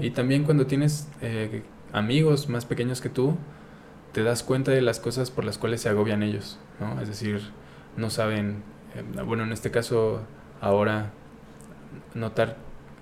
[0.03, 3.37] Y también cuando tienes eh, amigos más pequeños que tú,
[4.13, 7.01] te das cuenta de las cosas por las cuales se agobian ellos, ¿no?
[7.01, 7.41] Es decir,
[7.97, 8.65] no saben,
[8.97, 10.23] eh, bueno, en este caso
[10.61, 11.13] ahora
[12.15, 12.57] notar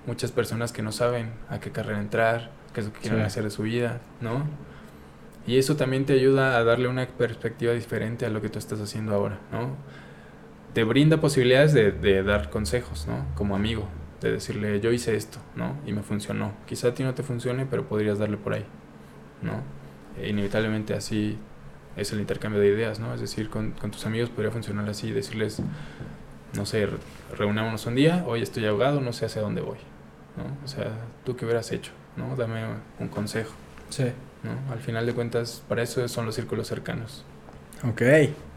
[0.07, 3.25] muchas personas que no saben a qué carrera entrar, qué es lo que quieren Sí.
[3.27, 4.43] hacer de su vida, ¿no?
[5.49, 8.81] Y eso también te ayuda a darle una perspectiva diferente a lo que tú estás
[8.81, 9.77] haciendo ahora, ¿no?
[10.75, 13.27] Te brinda posibilidades de, de dar consejos, ¿no?
[13.35, 13.89] Como amigo,
[14.21, 15.77] de decirle, yo hice esto, ¿no?
[15.87, 16.53] Y me funcionó.
[16.67, 18.67] Quizá a ti no te funcione, pero podrías darle por ahí,
[19.43, 19.63] ¿no?
[20.23, 21.39] E inevitablemente así
[21.97, 23.15] es el intercambio de ideas, ¿no?
[23.15, 25.63] Es decir, con, con tus amigos podría funcionar así, decirles,
[26.55, 26.99] no sé, re-
[27.37, 29.79] reunámonos un día, hoy estoy ahogado, no sé hacia dónde voy,
[30.37, 30.65] ¿no?
[30.65, 30.93] O sea,
[31.25, 32.37] ¿tú qué hubieras hecho, ¿no?
[32.37, 32.65] Dame
[33.01, 33.53] un consejo,
[33.91, 34.05] Sí.
[34.43, 34.72] ¿No?
[34.72, 37.24] Al final de cuentas, para eso son los círculos cercanos.
[37.89, 38.03] Ok,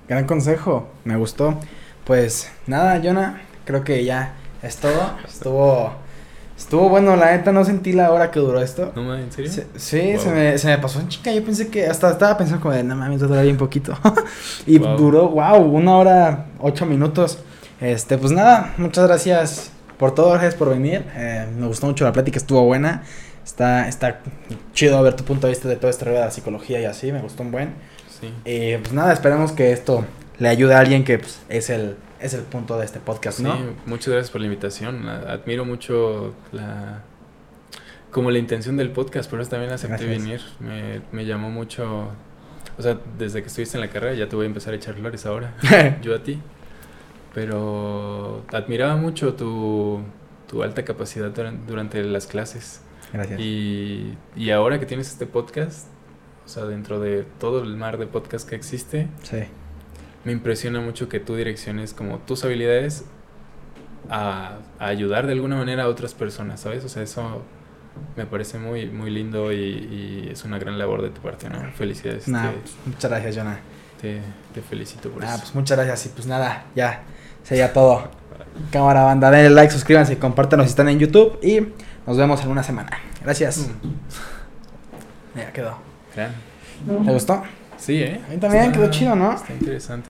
[0.08, 1.58] gran consejo, me gustó.
[2.06, 5.14] Pues nada, Jonah, creo que ya es todo.
[5.28, 5.92] Estuvo,
[6.58, 8.92] estuvo bueno, la neta no sentí la hora que duró esto.
[8.96, 9.20] ¿No, ma?
[9.22, 9.52] ¿En serio?
[9.52, 10.20] Sí, sí, Wow.
[10.22, 11.32] se, me, se me pasó en chica.
[11.32, 13.98] Yo pensé que hasta estaba pensando como de, no mames, durar bien poquito.
[14.66, 14.98] y Wow.
[14.98, 17.38] duró, wow, una hora, ocho minutos.
[17.80, 21.06] Este, pues nada, muchas gracias por todo, gracias por venir.
[21.16, 23.04] Eh, me gustó mucho la plática, estuvo buena.
[23.44, 24.22] Está, está
[24.74, 27.12] chido ver tu punto de vista de toda esta rueda de la psicología y así,
[27.12, 27.74] me gustó un buen.
[28.20, 28.34] Sí.
[28.46, 30.06] Y pues nada, esperemos que esto
[30.38, 33.56] le ayude a alguien que pues, es, el, es el punto de este podcast, ¿no?
[33.58, 35.08] Sí, muchas gracias por la invitación.
[35.10, 37.02] Admiro mucho la
[38.12, 40.22] como la intención del podcast, por eso también acepté Gracias.
[40.22, 40.42] venir.
[40.60, 42.10] Me, me llamó mucho,
[42.78, 44.96] o sea, desde que estuviste en la carrera ya te voy a empezar a echar
[44.96, 45.54] flores ahora,
[46.02, 46.40] yo a ti.
[47.34, 50.02] Pero admiraba mucho tu,
[50.50, 52.82] tu alta capacidad duran- durante las clases.
[53.14, 53.40] Gracias.
[53.40, 55.88] Y, y ahora que tienes este podcast,
[56.46, 59.38] o sea, dentro de todo el mar de podcast que existe, Sí.
[60.26, 63.06] me impresiona mucho que tú direcciones como tus habilidades
[64.10, 66.84] a, a ayudar de alguna manera a otras personas, ¿sabes?
[66.86, 67.44] O sea, eso
[68.16, 71.60] me parece muy, muy lindo y, y es una gran labor de tu parte, ¿no?
[71.74, 72.28] Felicidades.
[72.28, 73.60] Nada, te, pues, muchas gracias, Jonah.
[74.02, 74.20] te,
[74.54, 75.40] te felicito por Ah, eso.
[75.42, 76.06] pues muchas gracias.
[76.08, 77.04] Y pues nada, ya
[77.44, 78.10] sería todo.
[78.72, 81.60] Cámara banda, denle like, suscríbanse, compártanos si están en YouTube y
[82.08, 82.90] nos vemos en una semana.
[83.24, 83.58] Gracias.
[85.34, 85.78] Mm, Ya quedó.
[86.16, 86.32] gran.
[87.06, 87.44] ¿Te gustó?
[87.78, 88.22] Sí, ¿eh?
[88.28, 89.34] A mí también, quedó chido, ¿no?
[89.34, 89.94] Está interesante.